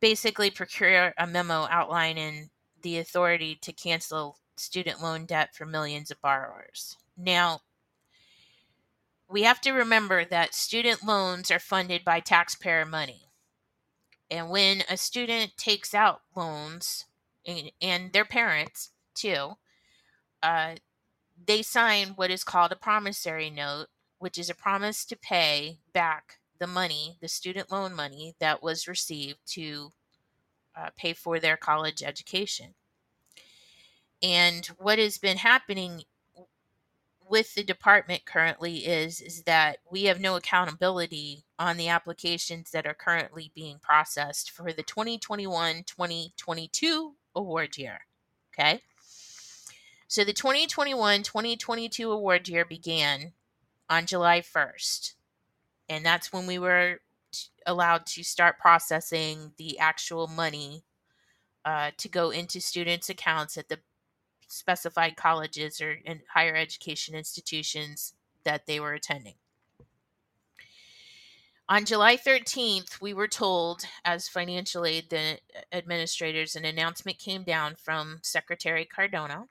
basically 0.00 0.50
procure 0.50 1.14
a 1.16 1.26
memo 1.26 1.66
outlining 1.70 2.50
the 2.82 2.98
authority 2.98 3.58
to 3.62 3.72
cancel 3.72 4.38
student 4.56 5.02
loan 5.02 5.24
debt 5.24 5.54
for 5.54 5.64
millions 5.64 6.10
of 6.10 6.20
borrowers. 6.20 6.96
Now, 7.16 7.60
we 9.28 9.42
have 9.42 9.60
to 9.62 9.72
remember 9.72 10.24
that 10.26 10.54
student 10.54 11.04
loans 11.04 11.50
are 11.50 11.58
funded 11.58 12.04
by 12.04 12.20
taxpayer 12.20 12.84
money. 12.84 13.30
And 14.30 14.50
when 14.50 14.82
a 14.90 14.96
student 14.96 15.56
takes 15.56 15.94
out 15.94 16.20
loans, 16.36 17.06
and, 17.46 17.72
and 17.80 18.12
their 18.12 18.24
parents 18.24 18.90
too, 19.14 19.52
uh, 20.42 20.74
they 21.46 21.62
sign 21.62 22.08
what 22.16 22.30
is 22.30 22.44
called 22.44 22.72
a 22.72 22.76
promissory 22.76 23.50
note, 23.50 23.86
which 24.18 24.38
is 24.38 24.50
a 24.50 24.54
promise 24.54 25.04
to 25.06 25.16
pay 25.16 25.78
back 25.92 26.38
the 26.58 26.66
money, 26.66 27.16
the 27.20 27.28
student 27.28 27.70
loan 27.70 27.94
money 27.94 28.34
that 28.38 28.62
was 28.62 28.88
received 28.88 29.38
to 29.46 29.90
uh, 30.76 30.90
pay 30.96 31.12
for 31.12 31.38
their 31.38 31.56
college 31.56 32.02
education. 32.02 32.74
And 34.22 34.66
what 34.78 34.98
has 34.98 35.18
been 35.18 35.36
happening 35.36 36.04
with 37.28 37.54
the 37.54 37.64
department 37.64 38.24
currently 38.24 38.86
is 38.86 39.20
is 39.20 39.42
that 39.42 39.78
we 39.90 40.04
have 40.04 40.20
no 40.20 40.36
accountability 40.36 41.44
on 41.58 41.76
the 41.76 41.88
applications 41.88 42.70
that 42.70 42.86
are 42.86 42.94
currently 42.94 43.50
being 43.54 43.78
processed 43.80 44.50
for 44.50 44.72
the 44.72 44.84
2021-2022 44.84 47.12
award 47.34 47.76
year. 47.76 48.00
Okay? 48.52 48.80
So 50.08 50.24
the 50.24 50.32
2021-2022 50.32 52.12
award 52.12 52.48
year 52.48 52.64
began 52.64 53.32
on 53.88 54.06
July 54.06 54.40
1st. 54.40 55.14
And 55.88 56.04
that's 56.04 56.32
when 56.32 56.46
we 56.46 56.58
were 56.58 57.00
allowed 57.66 58.06
to 58.06 58.22
start 58.22 58.58
processing 58.58 59.52
the 59.58 59.78
actual 59.78 60.26
money 60.26 60.84
uh, 61.64 61.90
to 61.96 62.08
go 62.08 62.30
into 62.30 62.60
students' 62.60 63.08
accounts 63.08 63.56
at 63.56 63.68
the 63.68 63.78
specified 64.48 65.16
colleges 65.16 65.80
or 65.80 65.92
in 66.04 66.20
higher 66.32 66.54
education 66.54 67.14
institutions 67.14 68.14
that 68.44 68.66
they 68.66 68.78
were 68.78 68.92
attending. 68.92 69.34
On 71.66 71.86
July 71.86 72.18
13th, 72.18 73.00
we 73.00 73.14
were 73.14 73.26
told, 73.26 73.84
as 74.04 74.28
financial 74.28 74.84
aid 74.84 75.14
administrators, 75.72 76.56
an 76.56 76.66
announcement 76.66 77.18
came 77.18 77.42
down 77.42 77.74
from 77.76 78.18
Secretary 78.22 78.84
Cardona 78.84 79.46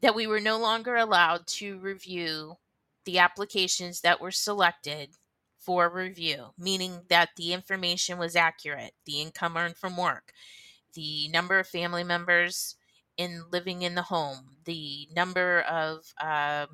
that 0.00 0.14
we 0.14 0.26
were 0.26 0.40
no 0.40 0.58
longer 0.58 0.96
allowed 0.96 1.46
to 1.46 1.78
review 1.78 2.56
the 3.04 3.18
applications 3.18 4.00
that 4.00 4.20
were 4.20 4.30
selected 4.30 5.10
for 5.58 5.88
review, 5.88 6.52
meaning 6.58 7.02
that 7.08 7.30
the 7.36 7.52
information 7.52 8.18
was 8.18 8.36
accurate, 8.36 8.92
the 9.04 9.20
income 9.20 9.56
earned 9.56 9.76
from 9.76 9.96
work, 9.96 10.32
the 10.94 11.28
number 11.28 11.58
of 11.58 11.66
family 11.66 12.04
members 12.04 12.76
in 13.16 13.42
living 13.50 13.82
in 13.82 13.94
the 13.94 14.02
home, 14.02 14.56
the 14.64 15.08
number 15.14 15.60
of 15.62 16.12
uh, 16.20 16.66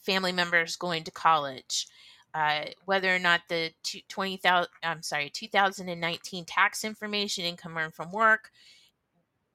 family 0.00 0.32
members 0.32 0.76
going 0.76 1.04
to 1.04 1.10
college, 1.10 1.86
uh, 2.34 2.64
whether 2.86 3.14
or 3.14 3.18
not 3.18 3.42
the 3.48 3.72
20,000 4.08 4.68
I'm 4.82 5.02
sorry 5.02 5.30
2019 5.30 6.44
tax 6.44 6.84
information, 6.84 7.44
income 7.44 7.76
earned 7.76 7.94
from 7.94 8.10
work, 8.10 8.50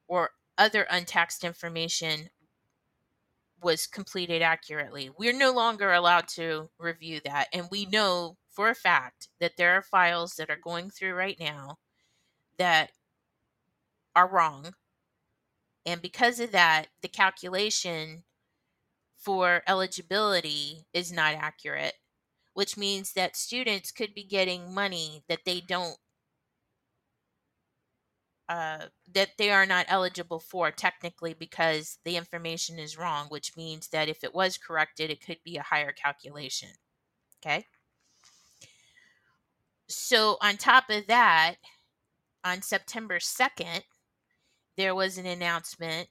or 0.06 0.30
other 0.56 0.86
untaxed 0.90 1.44
information 1.44 2.30
was 3.62 3.86
completed 3.86 4.42
accurately. 4.42 5.10
We're 5.18 5.32
no 5.32 5.52
longer 5.52 5.92
allowed 5.92 6.28
to 6.28 6.70
review 6.78 7.20
that. 7.24 7.48
And 7.52 7.66
we 7.70 7.86
know 7.86 8.36
for 8.50 8.68
a 8.70 8.74
fact 8.74 9.28
that 9.40 9.56
there 9.56 9.74
are 9.74 9.82
files 9.82 10.34
that 10.34 10.50
are 10.50 10.58
going 10.62 10.90
through 10.90 11.14
right 11.14 11.38
now 11.38 11.78
that 12.58 12.90
are 14.14 14.28
wrong. 14.28 14.74
And 15.86 16.02
because 16.02 16.40
of 16.40 16.52
that, 16.52 16.86
the 17.02 17.08
calculation 17.08 18.24
for 19.16 19.62
eligibility 19.66 20.86
is 20.92 21.12
not 21.12 21.34
accurate, 21.34 21.94
which 22.54 22.76
means 22.76 23.12
that 23.12 23.36
students 23.36 23.90
could 23.90 24.14
be 24.14 24.24
getting 24.24 24.74
money 24.74 25.22
that 25.28 25.44
they 25.44 25.60
don't 25.60 25.96
uh, 28.48 28.86
that 29.12 29.30
they 29.36 29.50
are 29.50 29.66
not 29.66 29.86
eligible 29.88 30.40
for 30.40 30.70
technically 30.70 31.34
because 31.34 31.98
the 32.04 32.16
information 32.16 32.78
is 32.78 32.96
wrong, 32.96 33.26
which 33.28 33.56
means 33.56 33.88
that 33.88 34.08
if 34.08 34.24
it 34.24 34.34
was 34.34 34.56
corrected, 34.56 35.10
it 35.10 35.24
could 35.24 35.38
be 35.44 35.56
a 35.56 35.62
higher 35.62 35.92
calculation. 35.92 36.70
Okay. 37.40 37.66
So, 39.86 40.36
on 40.42 40.56
top 40.56 40.90
of 40.90 41.06
that, 41.06 41.56
on 42.44 42.62
September 42.62 43.18
2nd, 43.18 43.82
there 44.76 44.94
was 44.94 45.18
an 45.18 45.26
announcement 45.26 46.08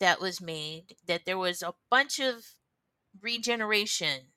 that 0.00 0.20
was 0.20 0.40
made 0.40 0.96
that 1.06 1.26
there 1.26 1.38
was 1.38 1.62
a 1.62 1.74
bunch 1.90 2.18
of 2.18 2.54
regeneration 3.20 4.32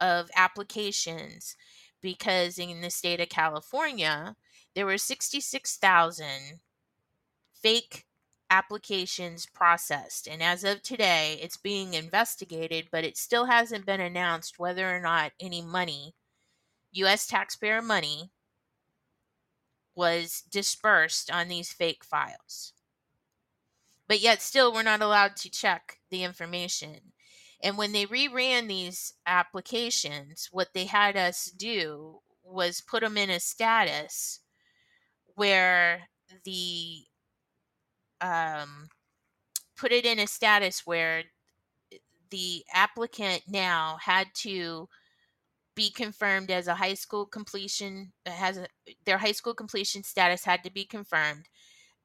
of 0.00 0.30
applications 0.36 1.56
because 2.00 2.58
in 2.58 2.80
the 2.80 2.90
state 2.90 3.20
of 3.20 3.28
California, 3.28 4.36
there 4.74 4.86
were 4.86 4.98
66,000 4.98 6.60
fake 7.52 8.06
applications 8.50 9.46
processed. 9.46 10.28
And 10.28 10.42
as 10.42 10.62
of 10.62 10.82
today, 10.82 11.38
it's 11.42 11.56
being 11.56 11.94
investigated, 11.94 12.88
but 12.90 13.04
it 13.04 13.16
still 13.16 13.46
hasn't 13.46 13.86
been 13.86 14.00
announced 14.00 14.58
whether 14.58 14.94
or 14.94 15.00
not 15.00 15.32
any 15.40 15.62
money, 15.62 16.14
U.S. 16.92 17.26
taxpayer 17.26 17.80
money, 17.80 18.30
was 19.94 20.42
dispersed 20.50 21.30
on 21.30 21.48
these 21.48 21.72
fake 21.72 22.04
files. 22.04 22.74
But 24.06 24.20
yet, 24.20 24.42
still, 24.42 24.72
we're 24.72 24.82
not 24.82 25.00
allowed 25.00 25.36
to 25.36 25.50
check 25.50 25.98
the 26.10 26.22
information. 26.22 27.12
And 27.62 27.78
when 27.78 27.92
they 27.92 28.04
reran 28.04 28.68
these 28.68 29.14
applications, 29.26 30.48
what 30.52 30.74
they 30.74 30.84
had 30.84 31.16
us 31.16 31.46
do 31.46 32.20
was 32.44 32.82
put 32.82 33.02
them 33.02 33.16
in 33.16 33.30
a 33.30 33.40
status 33.40 34.40
where 35.36 36.08
the 36.44 37.04
um, 38.20 38.88
put 39.76 39.92
it 39.92 40.04
in 40.06 40.18
a 40.18 40.26
status 40.26 40.82
where 40.86 41.24
the 42.30 42.64
applicant 42.72 43.42
now 43.48 43.98
had 44.00 44.28
to 44.34 44.88
be 45.74 45.90
confirmed 45.90 46.50
as 46.50 46.66
a 46.66 46.74
high 46.74 46.94
school 46.94 47.26
completion 47.26 48.12
has 48.26 48.58
a, 48.58 48.66
their 49.04 49.18
high 49.18 49.32
school 49.32 49.54
completion 49.54 50.02
status 50.02 50.44
had 50.44 50.62
to 50.64 50.70
be 50.70 50.84
confirmed. 50.84 51.46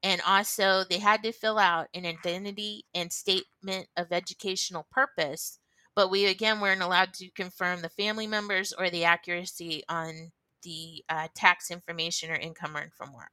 And 0.02 0.20
also 0.26 0.84
they 0.88 0.98
had 0.98 1.22
to 1.24 1.32
fill 1.32 1.58
out 1.58 1.88
an 1.94 2.06
identity 2.06 2.84
and 2.94 3.12
statement 3.12 3.88
of 3.96 4.12
educational 4.12 4.86
purpose 4.90 5.58
but 5.98 6.12
we 6.12 6.26
again 6.26 6.60
weren't 6.60 6.80
allowed 6.80 7.12
to 7.12 7.28
confirm 7.32 7.82
the 7.82 7.88
family 7.88 8.28
members 8.28 8.72
or 8.72 8.88
the 8.88 9.02
accuracy 9.02 9.82
on 9.88 10.30
the 10.62 11.04
uh, 11.08 11.28
tax 11.34 11.70
information 11.70 12.30
or 12.30 12.34
income 12.34 12.76
earned 12.76 12.92
from 12.92 13.12
work. 13.12 13.30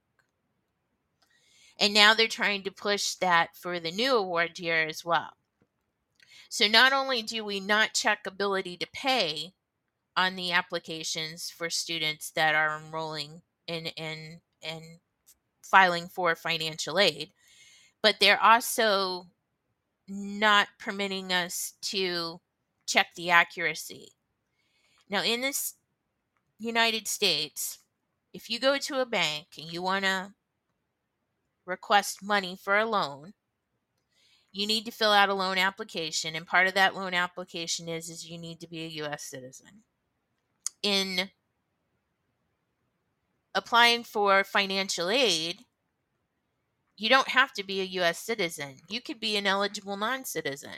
And 1.78 1.92
now 1.92 2.14
they're 2.14 2.28
trying 2.28 2.62
to 2.62 2.70
push 2.70 3.14
that 3.16 3.54
for 3.54 3.78
the 3.78 3.90
new 3.90 4.16
award 4.16 4.58
year 4.58 4.86
as 4.86 5.04
well. 5.04 5.30
So 6.48 6.66
not 6.66 6.92
only 6.92 7.22
do 7.22 7.44
we 7.44 7.60
not 7.60 7.92
check 7.92 8.20
ability 8.26 8.76
to 8.78 8.86
pay 8.94 9.52
on 10.16 10.36
the 10.36 10.52
applications 10.52 11.50
for 11.50 11.68
students 11.68 12.30
that 12.30 12.54
are 12.54 12.80
enrolling 12.80 13.42
in 13.66 13.86
in 13.86 14.40
in 14.62 15.00
filing 15.62 16.08
for 16.08 16.34
financial 16.34 16.98
aid 16.98 17.32
but 18.06 18.20
they're 18.20 18.40
also 18.40 19.26
not 20.06 20.68
permitting 20.78 21.32
us 21.32 21.72
to 21.82 22.40
check 22.86 23.08
the 23.16 23.30
accuracy. 23.30 24.12
Now 25.10 25.24
in 25.24 25.40
this 25.40 25.74
united 26.58 27.06
states 27.06 27.78
if 28.32 28.50
you 28.50 28.58
go 28.58 28.78
to 28.78 29.00
a 29.00 29.06
bank 29.06 29.46
and 29.58 29.72
you 29.72 29.82
want 29.82 30.04
to 30.04 30.32
request 31.66 32.22
money 32.22 32.56
for 32.60 32.78
a 32.78 32.86
loan 32.86 33.32
you 34.52 34.66
need 34.66 34.84
to 34.84 34.90
fill 34.90 35.12
out 35.12 35.28
a 35.28 35.34
loan 35.34 35.58
application 35.58 36.34
and 36.34 36.46
part 36.46 36.66
of 36.66 36.74
that 36.74 36.94
loan 36.94 37.12
application 37.14 37.88
is 37.88 38.08
is 38.08 38.28
you 38.28 38.38
need 38.38 38.60
to 38.60 38.68
be 38.68 38.84
a 38.84 39.04
US 39.04 39.24
citizen 39.24 39.82
in 40.82 41.30
applying 43.56 44.04
for 44.04 44.44
financial 44.44 45.08
aid, 45.08 45.64
you 46.96 47.08
don't 47.08 47.28
have 47.28 47.52
to 47.54 47.64
be 47.64 47.80
a 47.80 47.84
U.S. 47.84 48.18
citizen. 48.18 48.76
You 48.88 49.00
could 49.00 49.18
be 49.18 49.36
an 49.36 49.46
eligible 49.46 49.96
non 49.96 50.24
citizen. 50.24 50.76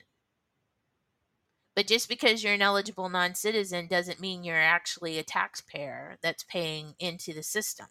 But 1.79 1.87
just 1.87 2.09
because 2.09 2.43
you're 2.43 2.55
an 2.55 2.61
eligible 2.61 3.09
non 3.09 3.37
citizen 3.37 3.87
doesn't 3.87 4.19
mean 4.19 4.43
you're 4.43 4.57
actually 4.57 5.17
a 5.17 5.23
taxpayer 5.23 6.19
that's 6.21 6.43
paying 6.43 6.95
into 6.99 7.33
the 7.33 7.45
system 7.45 7.87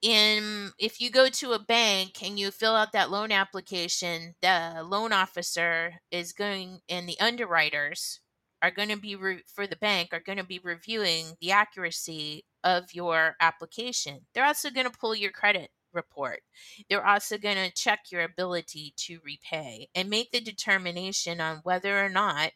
in 0.00 0.70
if 0.78 1.00
you 1.00 1.10
go 1.10 1.28
to 1.28 1.54
a 1.54 1.58
bank 1.58 2.22
and 2.22 2.38
you 2.38 2.52
fill 2.52 2.76
out 2.76 2.92
that 2.92 3.10
loan 3.10 3.32
application 3.32 4.36
the 4.42 4.84
loan 4.84 5.12
officer 5.12 5.94
is 6.12 6.32
going 6.32 6.78
and 6.88 7.08
the 7.08 7.18
underwriters 7.18 8.20
are 8.62 8.70
going 8.70 8.88
to 8.88 8.96
be 8.96 9.16
re- 9.16 9.42
for 9.52 9.66
the 9.66 9.74
bank 9.74 10.10
are 10.12 10.22
going 10.24 10.38
to 10.38 10.44
be 10.44 10.60
reviewing 10.62 11.36
the 11.40 11.50
accuracy 11.50 12.44
of 12.62 12.94
your 12.94 13.34
application. 13.40 14.20
They're 14.34 14.46
also 14.46 14.70
going 14.70 14.88
to 14.88 14.96
pull 14.96 15.16
your 15.16 15.32
credit 15.32 15.70
report. 15.92 16.42
They're 16.88 17.06
also 17.06 17.38
going 17.38 17.56
to 17.56 17.74
check 17.74 18.10
your 18.10 18.22
ability 18.22 18.94
to 18.98 19.20
repay 19.24 19.88
and 19.94 20.08
make 20.08 20.30
the 20.32 20.40
determination 20.40 21.40
on 21.40 21.60
whether 21.62 22.04
or 22.04 22.08
not 22.08 22.52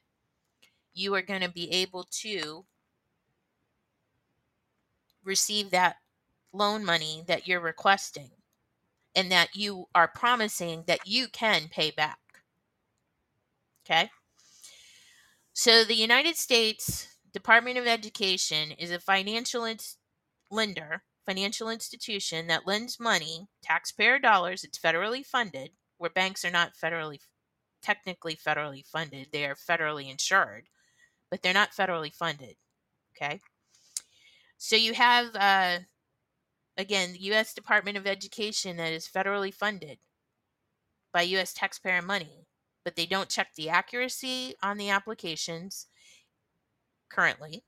you 0.95 1.15
are 1.15 1.23
going 1.23 1.43
to 1.43 1.51
be 1.51 1.71
able 1.71 2.05
to 2.05 2.65
receive 5.25 5.71
that 5.71 5.97
loan 6.53 6.85
money 6.85 7.23
that 7.27 7.47
you're 7.47 7.61
requesting 7.61 8.31
and 9.15 9.31
that 9.31 9.55
you 9.55 9.87
are 9.95 10.09
promising 10.09 10.85
that 10.87 11.01
you 11.07 11.27
can 11.29 11.69
pay 11.69 11.91
back. 11.91 12.19
Okay? 13.85 14.11
So, 15.53 15.85
the 15.85 15.95
United 15.95 16.37
States 16.37 17.09
Department 17.33 17.79
of 17.79 17.87
Education 17.87 18.73
is 18.73 18.91
a 18.91 18.99
financial 18.99 19.67
lender, 20.51 21.03
financial 21.27 21.69
institution 21.69 22.47
that 22.47 22.67
lends 22.67 23.01
money, 23.01 23.49
taxpayer 23.63 24.19
dollars, 24.19 24.65
it's 24.65 24.79
federally 24.79 25.25
funded, 25.25 25.71
where 25.99 26.11
banks 26.11 26.45
are 26.45 26.51
not 26.51 26.73
federally, 26.75 27.19
technically 27.83 28.37
federally 28.37 28.85
funded, 28.87 29.29
they 29.33 29.45
are 29.45 29.57
federally 29.57 30.11
insured, 30.11 30.69
but 31.31 31.43
they're 31.43 31.53
not 31.53 31.73
federally 31.73 32.15
funded. 32.15 32.57
Okay. 33.17 33.41
So, 34.59 34.77
you 34.77 34.95
have, 34.95 35.35
uh, 35.35 35.79
again, 36.77 37.13
the 37.13 37.23
U.S. 37.25 37.53
Department 37.53 37.97
of 37.97 38.07
Education 38.07 38.77
that 38.79 38.93
is 38.93 39.09
federally 39.09 39.53
funded 39.53 39.99
by 41.13 41.23
U.S. 41.23 41.53
taxpayer 41.53 42.03
money 42.03 42.47
but 42.87 42.95
they 42.95 43.05
don't 43.05 43.29
check 43.29 43.49
the 43.57 43.69
accuracy 43.69 44.55
on 44.63 44.77
the 44.79 44.91
applications 44.91 45.89
currently. 47.11 47.65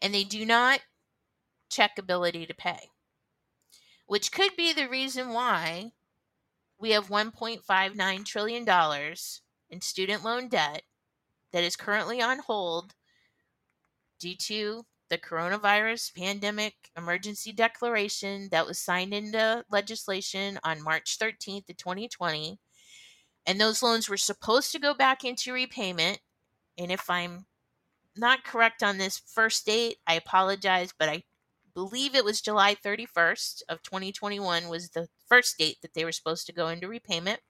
And 0.00 0.14
they 0.14 0.24
do 0.24 0.46
not 0.46 0.80
check 1.68 1.98
ability 1.98 2.46
to 2.46 2.54
pay, 2.54 2.90
which 4.06 4.32
could 4.32 4.56
be 4.56 4.72
the 4.72 4.88
reason 4.88 5.30
why 5.30 5.92
we 6.78 6.90
have 6.90 7.08
$1.59 7.08 8.24
trillion 8.24 9.14
in 9.70 9.80
student 9.80 10.24
loan 10.24 10.48
debt 10.48 10.82
that 11.52 11.64
is 11.64 11.76
currently 11.76 12.20
on 12.20 12.38
hold 12.40 12.94
due 14.18 14.36
to 14.36 14.84
the 15.08 15.18
coronavirus 15.18 16.14
pandemic 16.16 16.74
emergency 16.96 17.52
declaration 17.52 18.48
that 18.50 18.66
was 18.66 18.78
signed 18.78 19.14
into 19.14 19.64
legislation 19.70 20.58
on 20.64 20.82
March 20.82 21.18
13th 21.18 21.70
of 21.70 21.76
2020 21.76 22.58
and 23.46 23.60
those 23.60 23.82
loans 23.82 24.08
were 24.08 24.16
supposed 24.16 24.72
to 24.72 24.78
go 24.78 24.92
back 24.92 25.24
into 25.24 25.52
repayment. 25.52 26.18
And 26.76 26.90
if 26.90 27.08
I'm 27.08 27.46
not 28.16 28.44
correct 28.44 28.82
on 28.82 28.98
this 28.98 29.22
first 29.32 29.64
date, 29.64 29.98
I 30.06 30.14
apologize, 30.14 30.92
but 30.98 31.08
I 31.08 31.22
believe 31.76 32.14
it 32.14 32.24
was 32.24 32.40
July 32.40 32.74
31st 32.74 33.62
of 33.68 33.82
2021 33.82 34.68
was 34.70 34.88
the 34.88 35.08
first 35.28 35.58
date 35.58 35.76
that 35.82 35.92
they 35.92 36.06
were 36.06 36.10
supposed 36.10 36.46
to 36.46 36.52
go 36.54 36.68
into 36.68 36.88
repayment. 36.88 37.40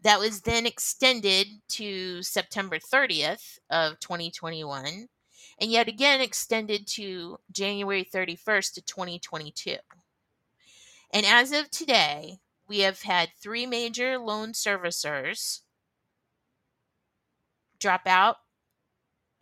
That 0.00 0.20
was 0.20 0.42
then 0.42 0.64
extended 0.64 1.48
to 1.70 2.22
September 2.22 2.78
30th 2.78 3.58
of 3.68 3.98
2021 3.98 5.08
and 5.60 5.70
yet 5.72 5.88
again 5.88 6.20
extended 6.20 6.86
to 6.86 7.38
January 7.50 8.04
31st 8.04 8.78
of 8.78 8.86
2022. 8.86 9.74
And 11.12 11.26
as 11.26 11.50
of 11.50 11.68
today, 11.68 12.38
we 12.68 12.78
have 12.78 13.02
had 13.02 13.30
three 13.42 13.66
major 13.66 14.18
loan 14.18 14.52
servicers 14.52 15.62
drop 17.80 18.02
out 18.06 18.36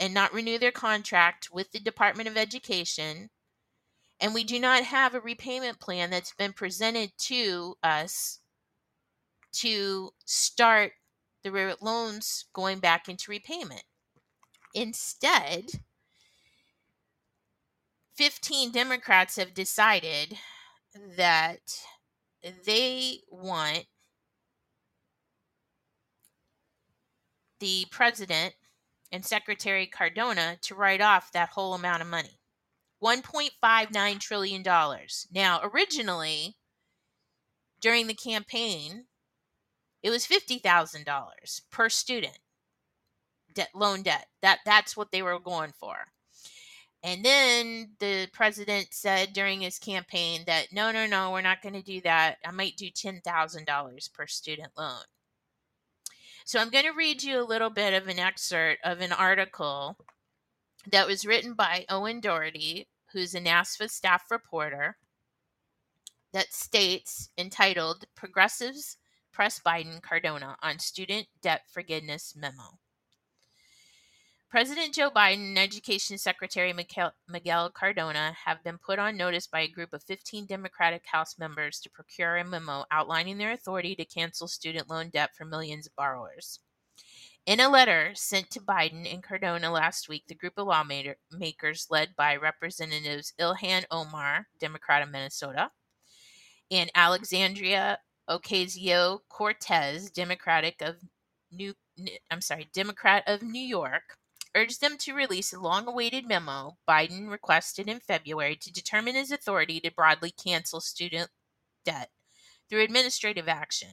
and 0.00 0.14
not 0.14 0.32
renew 0.32 0.58
their 0.58 0.72
contract 0.72 1.50
with 1.52 1.72
the 1.72 1.80
Department 1.80 2.30
of 2.30 2.38
Education. 2.38 3.28
And 4.20 4.34
we 4.34 4.44
do 4.44 4.58
not 4.58 4.82
have 4.82 5.14
a 5.14 5.20
repayment 5.20 5.78
plan 5.78 6.10
that's 6.10 6.34
been 6.34 6.52
presented 6.52 7.12
to 7.18 7.76
us 7.82 8.40
to 9.52 10.10
start 10.24 10.92
the 11.44 11.76
loans 11.80 12.46
going 12.52 12.80
back 12.80 13.08
into 13.08 13.30
repayment. 13.30 13.84
Instead, 14.74 15.66
15 18.16 18.72
Democrats 18.72 19.36
have 19.36 19.54
decided 19.54 20.36
that 21.16 21.80
they 22.64 23.20
want 23.30 23.86
the 27.60 27.86
president 27.90 28.54
and 29.10 29.24
Secretary 29.24 29.86
Cardona 29.86 30.58
to 30.62 30.74
write 30.74 31.00
off 31.00 31.32
that 31.32 31.50
whole 31.50 31.74
amount 31.74 32.02
of 32.02 32.08
money. 32.08 32.37
$1.59 33.02 34.20
trillion. 34.20 34.64
Now, 35.32 35.60
originally, 35.62 36.56
during 37.80 38.06
the 38.06 38.14
campaign, 38.14 39.04
it 40.02 40.10
was 40.10 40.26
$50,000 40.26 41.60
per 41.70 41.88
student 41.88 42.38
debt 43.54 43.70
loan 43.74 44.02
debt. 44.02 44.26
That 44.42 44.60
that's 44.64 44.96
what 44.96 45.10
they 45.10 45.22
were 45.22 45.38
going 45.40 45.72
for. 45.78 45.96
And 47.02 47.24
then 47.24 47.90
the 48.00 48.28
president 48.32 48.88
said 48.90 49.32
during 49.32 49.60
his 49.60 49.78
campaign 49.78 50.42
that 50.46 50.72
no, 50.72 50.90
no, 50.90 51.06
no, 51.06 51.30
we're 51.30 51.42
not 51.42 51.62
going 51.62 51.74
to 51.74 51.82
do 51.82 52.00
that. 52.02 52.36
I 52.44 52.50
might 52.50 52.76
do 52.76 52.90
$10,000 52.90 54.12
per 54.12 54.26
student 54.26 54.70
loan. 54.76 55.02
So 56.44 56.58
I'm 56.58 56.70
going 56.70 56.86
to 56.86 56.92
read 56.92 57.22
you 57.22 57.40
a 57.40 57.44
little 57.44 57.70
bit 57.70 57.94
of 57.94 58.08
an 58.08 58.18
excerpt 58.18 58.80
of 58.84 59.00
an 59.00 59.12
article 59.12 59.96
that 60.86 61.06
was 61.06 61.26
written 61.26 61.54
by 61.54 61.84
Owen 61.88 62.20
Daugherty, 62.20 62.88
who's 63.12 63.34
a 63.34 63.40
NASFAA 63.40 63.90
staff 63.90 64.30
reporter, 64.30 64.96
that 66.32 66.52
states 66.52 67.30
entitled 67.38 68.04
Progressives 68.14 68.96
Press 69.32 69.60
Biden 69.64 70.02
Cardona 70.02 70.56
on 70.62 70.78
Student 70.78 71.26
Debt 71.42 71.62
Forgiveness 71.72 72.34
Memo. 72.36 72.78
President 74.50 74.94
Joe 74.94 75.10
Biden 75.10 75.48
and 75.48 75.58
Education 75.58 76.16
Secretary 76.16 76.72
Miguel 76.72 77.70
Cardona 77.70 78.34
have 78.46 78.64
been 78.64 78.78
put 78.78 78.98
on 78.98 79.14
notice 79.14 79.46
by 79.46 79.60
a 79.60 79.68
group 79.68 79.92
of 79.92 80.02
15 80.04 80.46
Democratic 80.46 81.04
House 81.04 81.38
members 81.38 81.80
to 81.80 81.90
procure 81.90 82.38
a 82.38 82.44
memo 82.44 82.86
outlining 82.90 83.36
their 83.36 83.52
authority 83.52 83.94
to 83.94 84.06
cancel 84.06 84.48
student 84.48 84.88
loan 84.88 85.10
debt 85.10 85.36
for 85.36 85.44
millions 85.44 85.86
of 85.86 85.94
borrowers. 85.96 86.60
In 87.48 87.60
a 87.60 87.70
letter 87.70 88.10
sent 88.14 88.50
to 88.50 88.60
Biden 88.60 89.10
and 89.10 89.22
Cardona 89.22 89.70
last 89.70 90.06
week, 90.06 90.24
the 90.28 90.34
group 90.34 90.58
of 90.58 90.66
lawmakers, 90.66 91.86
led 91.88 92.14
by 92.14 92.36
Representatives 92.36 93.32
Ilhan 93.40 93.86
Omar, 93.90 94.48
Democrat 94.60 95.00
of 95.00 95.08
Minnesota, 95.08 95.70
and 96.70 96.90
Alexandria 96.94 98.00
Ocasio 98.28 99.20
Cortez, 99.30 100.10
Democratic 100.10 100.82
of 100.82 100.96
New 101.50 101.72
I'm 102.30 102.42
sorry, 102.42 102.68
Democrat 102.74 103.24
of 103.26 103.40
New 103.40 103.66
York, 103.66 104.18
urged 104.54 104.82
them 104.82 104.98
to 104.98 105.14
release 105.14 105.54
a 105.54 105.58
long 105.58 105.88
awaited 105.88 106.28
memo 106.28 106.76
Biden 106.86 107.30
requested 107.30 107.88
in 107.88 108.00
February 108.00 108.56
to 108.56 108.70
determine 108.70 109.14
his 109.14 109.32
authority 109.32 109.80
to 109.80 109.90
broadly 109.90 110.32
cancel 110.32 110.82
student 110.82 111.30
debt 111.86 112.10
through 112.68 112.82
administrative 112.82 113.48
action. 113.48 113.92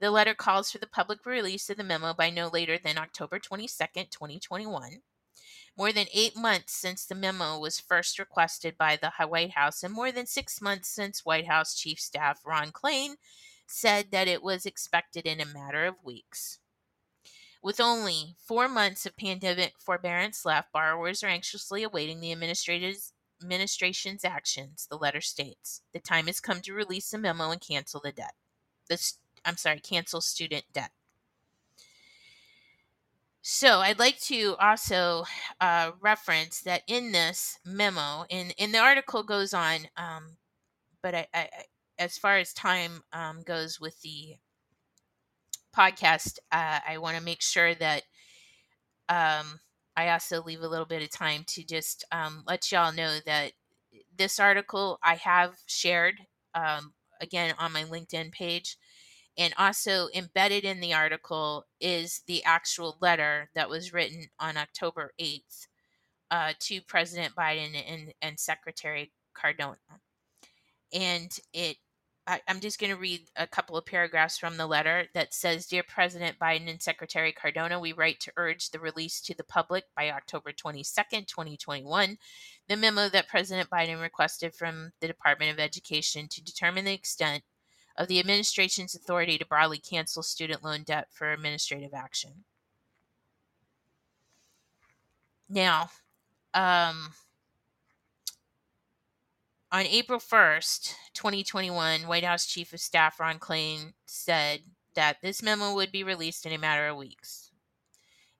The 0.00 0.10
letter 0.10 0.34
calls 0.34 0.70
for 0.70 0.78
the 0.78 0.86
public 0.86 1.24
release 1.24 1.70
of 1.70 1.76
the 1.76 1.84
memo 1.84 2.12
by 2.14 2.30
no 2.30 2.48
later 2.48 2.78
than 2.78 2.98
October 2.98 3.38
22, 3.38 3.68
2021. 4.10 5.02
More 5.76 5.92
than 5.92 6.06
eight 6.12 6.36
months 6.36 6.72
since 6.72 7.04
the 7.04 7.14
memo 7.14 7.58
was 7.58 7.80
first 7.80 8.18
requested 8.18 8.76
by 8.78 8.96
the 8.96 9.10
White 9.26 9.52
House, 9.52 9.82
and 9.82 9.92
more 9.92 10.12
than 10.12 10.26
six 10.26 10.60
months 10.60 10.88
since 10.88 11.24
White 11.24 11.46
House 11.46 11.74
Chief 11.74 11.98
Staff 11.98 12.40
Ron 12.44 12.70
Klain 12.70 13.16
said 13.66 14.10
that 14.10 14.28
it 14.28 14.42
was 14.42 14.66
expected 14.66 15.26
in 15.26 15.40
a 15.40 15.46
matter 15.46 15.84
of 15.84 16.04
weeks. 16.04 16.58
With 17.62 17.80
only 17.80 18.36
four 18.38 18.68
months 18.68 19.06
of 19.06 19.16
pandemic 19.16 19.74
forbearance 19.78 20.44
left, 20.44 20.70
borrowers 20.70 21.22
are 21.24 21.28
anxiously 21.28 21.82
awaiting 21.82 22.20
the 22.20 22.30
administration's 22.30 24.24
actions, 24.24 24.86
the 24.90 24.98
letter 24.98 25.22
states. 25.22 25.80
The 25.92 25.98
time 25.98 26.26
has 26.26 26.40
come 26.40 26.60
to 26.60 26.74
release 26.74 27.10
the 27.10 27.18
memo 27.18 27.50
and 27.50 27.60
cancel 27.60 28.00
the 28.04 28.12
debt. 28.12 28.34
This, 28.88 29.18
I'm 29.44 29.56
sorry, 29.56 29.80
cancel 29.80 30.20
student 30.20 30.64
debt. 30.72 30.90
So 33.46 33.80
I'd 33.80 33.98
like 33.98 34.18
to 34.22 34.56
also 34.58 35.24
uh, 35.60 35.90
reference 36.00 36.62
that 36.62 36.82
in 36.86 37.12
this 37.12 37.58
memo, 37.64 38.24
and, 38.30 38.54
and 38.58 38.72
the 38.72 38.78
article 38.78 39.22
goes 39.22 39.52
on, 39.52 39.80
um, 39.98 40.38
but 41.02 41.14
I, 41.14 41.26
I, 41.34 41.48
as 41.98 42.16
far 42.16 42.38
as 42.38 42.54
time 42.54 43.02
um, 43.12 43.42
goes 43.42 43.78
with 43.78 44.00
the 44.00 44.36
podcast, 45.76 46.38
uh, 46.50 46.80
I 46.88 46.96
want 46.98 47.18
to 47.18 47.22
make 47.22 47.42
sure 47.42 47.74
that 47.74 48.04
um, 49.10 49.60
I 49.96 50.08
also 50.08 50.42
leave 50.42 50.62
a 50.62 50.68
little 50.68 50.86
bit 50.86 51.02
of 51.02 51.10
time 51.10 51.44
to 51.48 51.64
just 51.64 52.04
um, 52.10 52.44
let 52.46 52.72
y'all 52.72 52.92
know 52.92 53.18
that 53.26 53.52
this 54.16 54.40
article 54.40 54.98
I 55.02 55.16
have 55.16 55.54
shared 55.66 56.14
um, 56.54 56.94
again 57.20 57.54
on 57.58 57.72
my 57.72 57.84
LinkedIn 57.84 58.32
page. 58.32 58.76
And 59.36 59.52
also 59.58 60.08
embedded 60.14 60.64
in 60.64 60.80
the 60.80 60.94
article 60.94 61.64
is 61.80 62.22
the 62.26 62.44
actual 62.44 62.96
letter 63.00 63.50
that 63.54 63.68
was 63.68 63.92
written 63.92 64.26
on 64.38 64.56
October 64.56 65.12
8th 65.20 65.66
uh, 66.30 66.52
to 66.60 66.80
President 66.82 67.34
Biden 67.34 67.74
and, 67.86 68.14
and 68.22 68.38
Secretary 68.38 69.12
Cardona. 69.34 69.78
And 70.92 71.30
it 71.52 71.76
I, 72.26 72.40
am 72.48 72.60
just 72.60 72.80
going 72.80 72.92
to 72.92 72.98
read 72.98 73.20
a 73.36 73.46
couple 73.46 73.76
of 73.76 73.84
paragraphs 73.84 74.38
from 74.38 74.56
the 74.56 74.66
letter 74.66 75.06
that 75.12 75.34
says 75.34 75.66
Dear 75.66 75.82
President 75.86 76.38
Biden 76.38 76.70
and 76.70 76.80
Secretary 76.80 77.32
Cardona, 77.32 77.78
we 77.78 77.92
write 77.92 78.18
to 78.20 78.32
urge 78.36 78.70
the 78.70 78.80
release 78.80 79.20
to 79.22 79.34
the 79.34 79.44
public 79.44 79.84
by 79.94 80.10
October 80.10 80.52
22nd, 80.52 81.26
2021, 81.26 82.16
the 82.68 82.76
memo 82.76 83.10
that 83.10 83.28
President 83.28 83.68
Biden 83.68 84.00
requested 84.00 84.54
from 84.54 84.92
the 85.00 85.06
Department 85.06 85.52
of 85.52 85.58
Education 85.58 86.26
to 86.28 86.42
determine 86.42 86.86
the 86.86 86.94
extent 86.94 87.42
of 87.96 88.08
the 88.08 88.18
administration's 88.18 88.94
authority 88.94 89.38
to 89.38 89.46
broadly 89.46 89.78
cancel 89.78 90.22
student 90.22 90.64
loan 90.64 90.82
debt 90.82 91.08
for 91.10 91.32
administrative 91.32 91.94
action. 91.94 92.44
Now, 95.48 95.90
um, 96.54 97.12
on 99.70 99.86
April 99.86 100.18
1st, 100.18 100.94
2021, 101.14 102.02
White 102.02 102.24
House 102.24 102.46
Chief 102.46 102.72
of 102.72 102.80
Staff 102.80 103.20
Ron 103.20 103.38
Klain 103.38 103.92
said 104.06 104.60
that 104.94 105.20
this 105.22 105.42
memo 105.42 105.74
would 105.74 105.92
be 105.92 106.04
released 106.04 106.46
in 106.46 106.52
a 106.52 106.58
matter 106.58 106.86
of 106.86 106.96
weeks. 106.96 107.50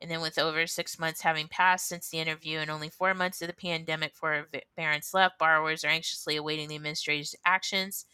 And 0.00 0.10
then, 0.10 0.20
with 0.20 0.38
over 0.38 0.66
six 0.66 0.98
months 0.98 1.22
having 1.22 1.48
passed 1.48 1.88
since 1.88 2.08
the 2.08 2.18
interview 2.18 2.58
and 2.58 2.70
only 2.70 2.88
four 2.88 3.14
months 3.14 3.40
of 3.40 3.48
the 3.48 3.54
pandemic 3.54 4.14
for 4.14 4.46
forbearance 4.76 5.14
left, 5.14 5.38
borrowers 5.38 5.84
are 5.84 5.88
anxiously 5.88 6.36
awaiting 6.36 6.68
the 6.68 6.74
administration's 6.74 7.36
actions. 7.44 8.06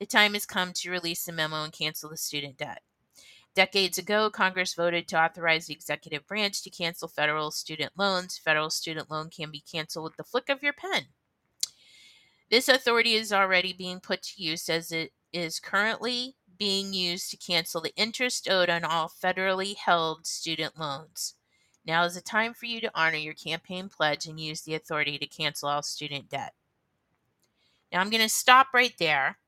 The 0.00 0.06
time 0.06 0.32
has 0.32 0.46
come 0.46 0.72
to 0.72 0.90
release 0.90 1.24
the 1.26 1.32
memo 1.32 1.62
and 1.62 1.72
cancel 1.72 2.10
the 2.10 2.16
student 2.16 2.56
debt. 2.56 2.82
Decades 3.54 3.98
ago, 3.98 4.30
Congress 4.30 4.74
voted 4.74 5.06
to 5.08 5.22
authorize 5.22 5.66
the 5.66 5.74
executive 5.74 6.26
branch 6.26 6.62
to 6.62 6.70
cancel 6.70 7.06
federal 7.06 7.50
student 7.50 7.92
loans. 7.98 8.38
Federal 8.38 8.70
student 8.70 9.10
loan 9.10 9.28
can 9.28 9.50
be 9.50 9.60
canceled 9.60 10.04
with 10.04 10.16
the 10.16 10.24
flick 10.24 10.48
of 10.48 10.62
your 10.62 10.72
pen. 10.72 11.06
This 12.50 12.68
authority 12.68 13.14
is 13.14 13.32
already 13.32 13.72
being 13.72 14.00
put 14.00 14.22
to 14.22 14.42
use 14.42 14.68
as 14.68 14.90
it 14.90 15.12
is 15.32 15.60
currently 15.60 16.36
being 16.58 16.92
used 16.92 17.30
to 17.30 17.36
cancel 17.36 17.80
the 17.80 17.94
interest 17.96 18.48
owed 18.48 18.70
on 18.70 18.84
all 18.84 19.08
federally 19.08 19.76
held 19.76 20.26
student 20.26 20.78
loans. 20.78 21.34
Now 21.86 22.04
is 22.04 22.14
the 22.14 22.20
time 22.20 22.54
for 22.54 22.66
you 22.66 22.80
to 22.80 22.90
honor 22.94 23.16
your 23.16 23.34
campaign 23.34 23.88
pledge 23.88 24.26
and 24.26 24.38
use 24.38 24.62
the 24.62 24.74
authority 24.74 25.18
to 25.18 25.26
cancel 25.26 25.68
all 25.68 25.82
student 25.82 26.28
debt. 26.28 26.54
Now 27.92 28.00
I'm 28.00 28.10
going 28.10 28.22
to 28.22 28.28
stop 28.28 28.68
right 28.74 28.94
there, 28.98 29.38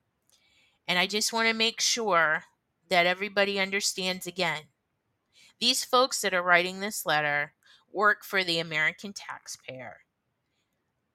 and 0.86 0.98
I 0.98 1.06
just 1.06 1.32
want 1.32 1.48
to 1.48 1.54
make 1.54 1.80
sure 1.80 2.44
that 2.88 3.06
everybody 3.06 3.58
understands 3.58 4.26
again. 4.26 4.62
These 5.60 5.84
folks 5.84 6.20
that 6.22 6.34
are 6.34 6.42
writing 6.42 6.80
this 6.80 7.06
letter 7.06 7.54
work 7.92 8.24
for 8.24 8.42
the 8.44 8.58
American 8.58 9.12
taxpayer. 9.12 9.98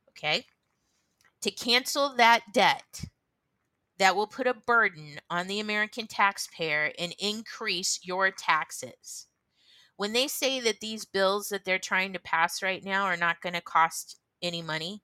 Okay? 0.09 0.45
to 1.41 1.51
cancel 1.51 2.15
that 2.15 2.41
debt 2.53 3.05
that 3.99 4.15
will 4.15 4.27
put 4.27 4.47
a 4.47 4.53
burden 4.53 5.19
on 5.29 5.47
the 5.47 5.59
American 5.59 6.07
taxpayer 6.07 6.91
and 6.99 7.15
increase 7.19 7.99
your 8.03 8.31
taxes. 8.31 9.27
When 9.95 10.13
they 10.13 10.27
say 10.27 10.59
that 10.59 10.79
these 10.79 11.05
bills 11.05 11.49
that 11.49 11.65
they're 11.65 11.79
trying 11.79 12.13
to 12.13 12.19
pass 12.19 12.61
right 12.61 12.83
now 12.83 13.05
are 13.05 13.17
not 13.17 13.41
going 13.41 13.53
to 13.53 13.61
cost 13.61 14.19
any 14.41 14.61
money, 14.61 15.01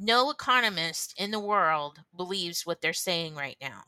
no 0.00 0.30
economist 0.30 1.14
in 1.18 1.30
the 1.30 1.40
world 1.40 2.02
believes 2.16 2.66
what 2.66 2.80
they're 2.82 2.92
saying 2.94 3.36
right 3.36 3.58
now. 3.60 3.84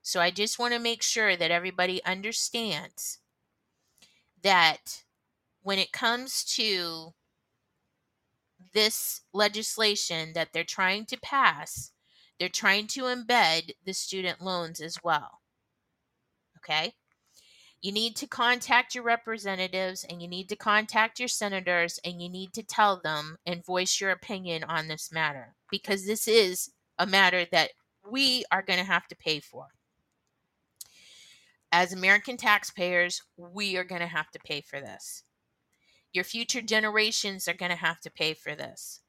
So 0.00 0.20
I 0.22 0.30
just 0.30 0.58
want 0.58 0.72
to 0.72 0.78
make 0.80 1.02
sure 1.02 1.36
that 1.36 1.50
everybody 1.50 2.02
understands 2.04 3.18
that 4.42 5.04
when 5.62 5.78
it 5.78 5.92
comes 5.92 6.44
to 6.44 7.14
this 8.72 9.22
legislation 9.32 10.32
that 10.34 10.52
they're 10.52 10.64
trying 10.64 11.06
to 11.06 11.16
pass 11.20 11.92
They're 12.38 12.48
trying 12.50 12.86
to 12.88 13.04
embed 13.04 13.72
the 13.84 13.94
student 13.94 14.42
loans 14.42 14.80
as 14.80 14.98
well. 15.02 15.40
Okay? 16.58 16.94
You 17.82 17.92
need 17.92 18.16
to 18.16 18.26
contact 18.26 18.94
your 18.94 19.04
representatives 19.04 20.04
and 20.08 20.20
you 20.20 20.28
need 20.28 20.48
to 20.48 20.56
contact 20.56 21.18
your 21.18 21.28
senators 21.28 22.00
and 22.04 22.20
you 22.20 22.28
need 22.28 22.52
to 22.54 22.62
tell 22.62 23.00
them 23.02 23.36
and 23.46 23.64
voice 23.64 24.00
your 24.00 24.10
opinion 24.10 24.64
on 24.64 24.88
this 24.88 25.12
matter 25.12 25.54
because 25.70 26.06
this 26.06 26.26
is 26.26 26.70
a 26.98 27.06
matter 27.06 27.46
that 27.52 27.70
we 28.10 28.44
are 28.50 28.62
going 28.62 28.78
to 28.78 28.84
have 28.84 29.06
to 29.08 29.16
pay 29.16 29.40
for. 29.40 29.66
As 31.70 31.92
American 31.92 32.36
taxpayers, 32.36 33.22
we 33.36 33.76
are 33.76 33.84
going 33.84 34.00
to 34.00 34.06
have 34.06 34.30
to 34.30 34.38
pay 34.38 34.62
for 34.62 34.80
this. 34.80 35.24
Your 36.12 36.24
future 36.24 36.62
generations 36.62 37.46
are 37.46 37.54
going 37.54 37.70
to 37.70 37.76
have 37.76 38.00
to 38.00 38.10
pay 38.10 38.32
for 38.32 38.54
this. 38.54 39.00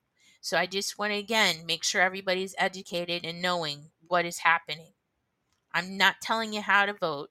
So 0.41 0.58
I 0.58 0.65
just 0.65 0.99
want 0.99 1.13
to 1.13 1.19
again 1.19 1.65
make 1.65 1.84
sure 1.84 2.01
everybody's 2.01 2.56
educated 2.58 3.25
and 3.25 3.41
knowing 3.41 3.91
what 4.08 4.25
is 4.25 4.39
happening. 4.39 4.91
I'm 5.73 5.97
not 5.97 6.21
telling 6.21 6.53
you 6.53 6.62
how 6.62 6.86
to 6.86 6.93
vote. 6.93 7.30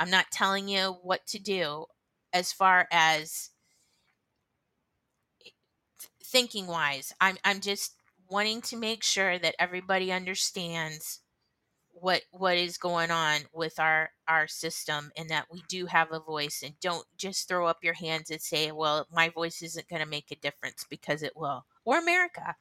I'm 0.00 0.10
not 0.10 0.30
telling 0.32 0.66
you 0.66 0.96
what 1.02 1.26
to 1.28 1.38
do 1.38 1.84
as 2.32 2.52
far 2.54 2.88
as 2.90 3.50
thinking 6.24 6.66
wise. 6.66 7.12
I'm 7.20 7.36
I'm 7.44 7.60
just 7.60 7.94
wanting 8.28 8.62
to 8.62 8.76
make 8.78 9.02
sure 9.04 9.38
that 9.38 9.56
everybody 9.58 10.10
understands 10.10 11.20
what 11.92 12.22
what 12.30 12.56
is 12.56 12.78
going 12.78 13.10
on 13.10 13.40
with 13.52 13.78
our 13.78 14.10
our 14.26 14.46
system 14.48 15.12
and 15.18 15.28
that 15.28 15.48
we 15.52 15.62
do 15.68 15.84
have 15.84 16.12
a 16.12 16.20
voice 16.20 16.62
and 16.64 16.80
don't 16.80 17.06
just 17.18 17.46
throw 17.46 17.66
up 17.66 17.84
your 17.84 17.94
hands 17.94 18.30
and 18.30 18.40
say 18.40 18.72
well 18.72 19.06
my 19.12 19.28
voice 19.28 19.60
isn't 19.60 19.88
going 19.88 20.00
to 20.02 20.08
make 20.08 20.30
a 20.30 20.36
difference 20.36 20.86
because 20.88 21.22
it 21.22 21.36
will. 21.36 21.66
We're 21.84 22.00
america. 22.00 22.56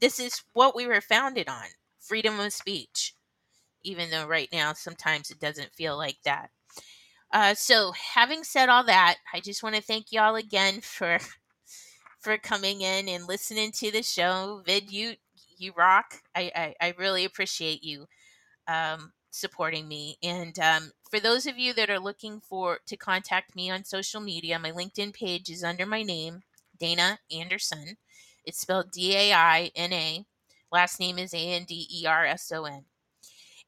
This 0.00 0.18
is 0.18 0.42
what 0.54 0.74
we 0.74 0.86
were 0.86 1.02
founded 1.02 1.48
on 1.48 1.66
freedom 2.00 2.40
of 2.40 2.52
speech 2.54 3.14
even 3.84 4.10
though 4.10 4.26
right 4.26 4.48
now 4.52 4.72
sometimes 4.72 5.30
it 5.30 5.40
doesn't 5.40 5.74
feel 5.74 5.96
like 5.96 6.18
that 6.24 6.50
uh, 7.32 7.54
so 7.54 7.92
having 8.14 8.44
said 8.44 8.68
all 8.68 8.84
that 8.84 9.16
i 9.34 9.40
just 9.40 9.62
want 9.62 9.74
to 9.74 9.82
thank 9.82 10.06
you 10.10 10.20
all 10.20 10.36
again 10.36 10.80
for 10.80 11.18
for 12.20 12.38
coming 12.38 12.82
in 12.82 13.08
and 13.08 13.26
listening 13.26 13.72
to 13.72 13.90
the 13.90 14.02
show 14.02 14.62
vid 14.66 14.90
you 14.92 15.14
you 15.58 15.72
rock 15.76 16.16
i 16.36 16.50
i, 16.54 16.88
I 16.88 16.94
really 16.98 17.24
appreciate 17.24 17.82
you 17.82 18.06
um, 18.68 19.12
supporting 19.30 19.88
me. 19.88 20.18
And 20.22 20.58
um, 20.58 20.92
for 21.10 21.20
those 21.20 21.46
of 21.46 21.58
you 21.58 21.72
that 21.74 21.90
are 21.90 21.98
looking 21.98 22.40
for 22.40 22.78
to 22.86 22.96
contact 22.96 23.56
me 23.56 23.70
on 23.70 23.84
social 23.84 24.20
media, 24.20 24.58
my 24.58 24.70
LinkedIn 24.70 25.14
page 25.14 25.50
is 25.50 25.64
under 25.64 25.86
my 25.86 26.02
name, 26.02 26.42
Daina 26.80 27.18
Anderson. 27.30 27.96
It's 28.44 28.60
spelled 28.60 28.90
D 28.92 29.16
A 29.16 29.32
I 29.32 29.70
N 29.74 29.92
A. 29.92 30.24
Last 30.70 31.00
name 31.00 31.18
is 31.18 31.34
A 31.34 31.38
N 31.38 31.64
D 31.64 31.86
E 31.90 32.06
R 32.06 32.24
S 32.24 32.50
O 32.52 32.64
N. 32.64 32.84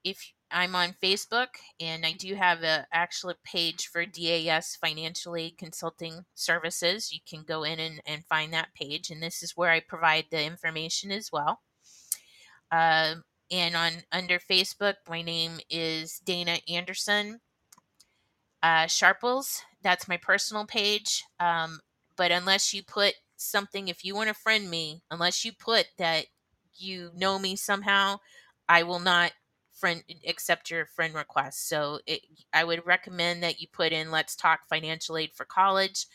If 0.05 0.33
I'm 0.55 0.77
on 0.77 0.95
Facebook, 1.03 1.49
and 1.81 2.07
I 2.07 2.13
do 2.13 2.37
have 2.37 2.63
a 2.63 2.87
actual 2.93 3.35
page 3.45 3.89
for 3.89 4.07
DAS 4.07 4.77
Financial 4.77 5.37
Consulting 5.59 6.25
Services. 6.37 7.13
You 7.13 7.19
can 7.29 7.43
go 7.43 7.65
in 7.65 7.81
and, 7.81 8.01
and 8.07 8.25
find 8.25 8.53
that 8.53 8.73
page, 8.73 9.11
and 9.11 9.21
this 9.21 9.43
is 9.43 9.57
where 9.57 9.73
I 9.73 9.81
provide 9.81 10.27
the 10.31 10.45
information 10.45 11.11
as 11.11 11.31
well. 11.33 11.61
Uh, 12.71 13.17
and 13.51 13.75
on 13.75 13.93
under 14.13 14.39
Facebook, 14.39 14.95
my 15.09 15.23
name 15.23 15.59
is 15.69 16.21
Daina 16.25 16.61
Anderson. 16.69 17.41
Uh, 18.63 18.87
Sharples, 18.87 19.61
that's 19.83 20.09
my 20.09 20.17
personal 20.17 20.67
page. 20.67 21.25
Um, 21.41 21.81
but 22.17 22.31
unless 22.31 22.73
you 22.73 22.85
put 22.85 23.15
something, 23.37 23.89
if 23.89 24.05
you 24.05 24.15
want 24.15 24.29
to 24.29 24.35
friend 24.35 24.71
me, 24.71 25.03
unless 25.11 25.45
you 25.45 25.53
put 25.53 25.87
that 25.99 26.27
you 26.77 27.11
know 27.15 27.41
me 27.41 27.57
somehow, 27.57 28.19
I 28.69 28.85
will 28.85 29.01
not 29.01 29.33
friend 29.85 30.03
accept 30.27 30.71
your 30.71 30.87
friend 30.87 31.15
request. 31.15 31.69
So 31.69 32.01
it, 32.07 32.23
I 32.55 32.65
would 32.65 32.87
recommend 32.87 33.43
that 33.43 33.61
you 33.61 33.67
put 33.71 33.93
in 33.93 34.11
"Let's 34.11 34.35
Talk 34.35 34.61
Financial 34.67 35.19
Aid 35.19 35.33
for 35.35 35.45
College," 35.45 36.07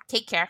Take 0.08 0.26
care. 0.26 0.48